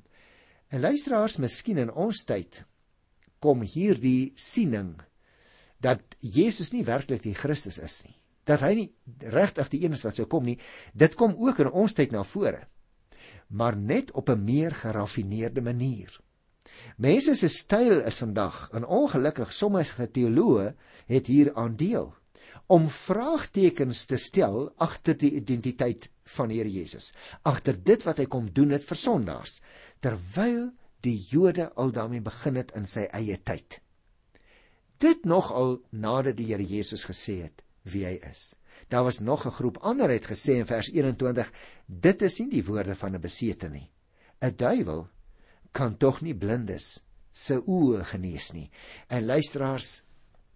En 0.70 0.82
luisteraars, 0.82 1.38
miskien 1.42 1.82
in 1.82 1.90
ons 1.90 2.22
tyd 2.26 2.62
kom 3.42 3.62
hierdie 3.62 4.32
siening 4.38 4.96
dat 5.82 6.16
Jesus 6.20 6.72
nie 6.72 6.86
werklik 6.86 7.22
die 7.26 7.34
Christus 7.36 7.78
is 7.82 8.00
nie. 8.06 8.14
Dat 8.46 8.62
hy 8.62 8.72
nie 8.78 8.88
regtig 9.34 9.70
die 9.72 9.82
een 9.82 9.94
is 9.98 10.06
wat 10.06 10.18
sou 10.18 10.26
kom 10.30 10.46
nie. 10.46 10.58
Dit 10.94 11.18
kom 11.18 11.34
ook 11.42 11.60
in 11.62 11.70
ons 11.74 11.94
tyd 11.94 12.14
na 12.14 12.22
vore 12.26 12.64
maar 13.46 13.76
net 13.76 14.10
op 14.12 14.28
'n 14.30 14.44
meer 14.44 14.74
geraffineerde 14.74 15.60
manier. 15.62 16.20
Mense 16.96 17.34
se 17.34 17.48
styl 17.48 18.00
is 18.00 18.18
vandag, 18.18 18.68
en 18.72 18.86
ongelukkig 18.86 19.52
sommige 19.52 20.10
teoloë 20.10 20.74
het 21.06 21.26
hier 21.26 21.54
aan 21.54 21.76
deel, 21.76 22.14
om 22.66 22.88
vraagtekens 22.88 24.04
te 24.04 24.16
stel 24.16 24.72
agter 24.76 25.16
die 25.18 25.32
identiteit 25.38 26.10
van 26.36 26.50
Here 26.50 26.70
Jesus, 26.70 27.12
agter 27.42 27.84
dit 27.84 28.02
wat 28.02 28.18
hy 28.18 28.26
kom 28.26 28.50
doen 28.52 28.70
het 28.70 28.84
vir 28.84 28.96
sondaars, 28.96 29.60
terwyl 30.00 30.72
die 31.00 31.18
Jode 31.30 31.70
al 31.74 31.92
daarmee 31.92 32.20
begin 32.20 32.56
het 32.56 32.72
in 32.74 32.86
sy 32.86 33.06
eie 33.14 33.38
tyd. 33.38 33.80
Dit 34.98 35.24
nogal 35.24 35.78
nadat 35.90 36.36
die 36.36 36.48
Here 36.50 36.64
Jesus 36.64 37.04
gesê 37.04 37.42
het 37.44 37.62
wie 37.86 38.06
hy 38.06 38.16
is. 38.30 38.54
Daar 38.88 39.04
was 39.04 39.18
nog 39.18 39.46
'n 39.46 39.50
groep 39.50 39.78
ander 39.78 40.10
het 40.10 40.26
gesê 40.26 40.58
in 40.58 40.66
vers 40.66 40.90
21, 40.92 41.52
dit 41.86 42.22
is 42.22 42.38
nie 42.38 42.50
die 42.50 42.64
woorde 42.64 42.96
van 42.96 43.14
'n 43.14 43.20
besete 43.20 43.68
nie. 43.68 43.90
'n 44.40 44.56
Duiwel 44.56 45.08
kan 45.72 45.96
tog 45.96 46.20
nie 46.20 46.34
blindes 46.34 47.02
se 47.32 47.62
oë 47.66 48.04
genees 48.04 48.52
nie. 48.52 48.70
En 49.08 49.26
luisteraars, 49.26 50.02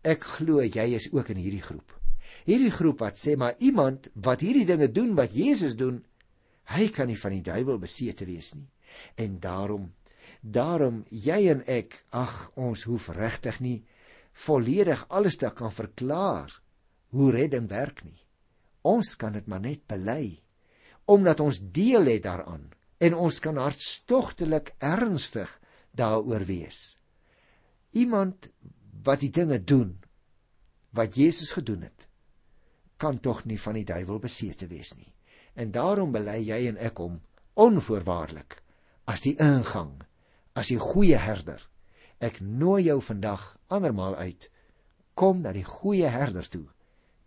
ek 0.02 0.24
glo 0.24 0.62
jy 0.62 0.94
is 0.94 1.12
ook 1.12 1.28
in 1.28 1.37
hierdie 1.37 1.62
groep. 1.62 2.00
Hierdie 2.44 2.70
groep 2.70 2.98
wat 2.98 3.18
sê 3.20 3.37
maar 3.37 3.54
iemand 3.59 4.09
wat 4.14 4.40
hierdie 4.40 4.64
dinge 4.64 4.88
doen 4.92 5.14
wat 5.14 5.35
Jesus 5.37 5.76
doen, 5.76 6.04
hy 6.64 6.88
kan 6.88 7.06
nie 7.06 7.18
van 7.18 7.30
die 7.30 7.44
duiwel 7.44 7.78
besete 7.78 8.24
wees 8.24 8.54
nie. 8.54 8.68
En 9.16 9.38
daarom 9.40 9.92
daarom 10.40 11.04
jy 11.11 11.50
en 11.52 11.61
ek, 11.68 11.98
ag, 12.16 12.50
ons 12.56 12.87
hoef 12.88 13.11
regtig 13.12 13.61
nie 13.61 13.83
volledig 14.33 15.02
alles 15.09 15.37
te 15.37 15.50
kan 15.52 15.72
verklaar 15.72 16.54
hoe 17.14 17.31
redding 17.35 17.68
werk 17.68 18.05
nie. 18.05 18.18
Ons 18.87 19.16
kan 19.20 19.35
dit 19.37 19.46
maar 19.46 19.62
net 19.64 19.87
bely 19.90 20.40
omdat 21.11 21.40
ons 21.42 21.59
deel 21.75 22.07
het 22.07 22.23
daaraan 22.23 22.68
en 23.03 23.16
ons 23.18 23.38
kan 23.42 23.57
hartstogtelik 23.59 24.75
ernstig 24.79 25.51
daaroor 25.90 26.44
wees. 26.46 27.01
Iemand 27.90 28.46
wat 29.03 29.25
die 29.25 29.33
dinge 29.35 29.59
doen 29.59 29.96
wat 30.94 31.16
Jesus 31.18 31.51
gedoen 31.51 31.83
het, 31.88 32.07
kan 33.01 33.18
tog 33.18 33.42
nie 33.49 33.59
van 33.59 33.79
die 33.81 33.87
duiwel 33.88 34.20
besete 34.23 34.68
wees 34.70 34.92
nie. 34.94 35.09
En 35.55 35.73
daarom 35.75 36.12
bely 36.12 36.38
jy 36.44 36.61
en 36.70 36.79
ek 36.79 37.01
hom 37.03 37.18
onvoorwaardelik 37.59 38.61
as 39.11 39.25
die 39.27 39.35
ingang, 39.42 39.96
as 40.55 40.70
die 40.70 40.79
goeie 40.79 41.18
herder. 41.18 41.62
Ek 42.20 42.38
nooi 42.44 42.85
jou 42.87 43.01
vandag 43.03 43.57
andermal 43.73 44.14
uit 44.20 44.51
kom 45.18 45.40
na 45.42 45.55
die 45.57 45.66
goeie 45.66 46.11
herder 46.12 46.46
toe. 46.46 46.68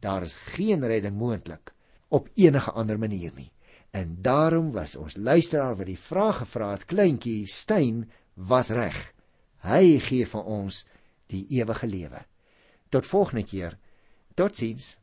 Daar 0.04 0.26
is 0.28 0.36
geen 0.56 0.84
redding 0.84 1.16
moontlik 1.16 1.72
op 2.14 2.28
enige 2.36 2.72
ander 2.72 3.00
manier 3.00 3.32
nie. 3.36 3.52
En 3.92 4.18
daarom 4.22 4.72
was 4.72 4.96
ons 4.96 5.16
luisteraar 5.16 5.78
wat 5.80 5.88
die 5.90 6.00
vraag 6.00 6.42
gevra 6.44 6.72
het, 6.72 6.86
kleintjie 6.86 7.46
Stein, 7.48 8.10
was 8.34 8.70
reg. 8.74 9.14
Hy 9.64 10.00
gee 10.04 10.26
vir 10.28 10.44
ons 10.44 10.84
die 11.32 11.46
ewige 11.56 11.88
lewe. 11.88 12.24
Tot 12.90 13.08
volgende 13.08 13.46
keer. 13.48 13.78
Totsiens. 14.36 14.98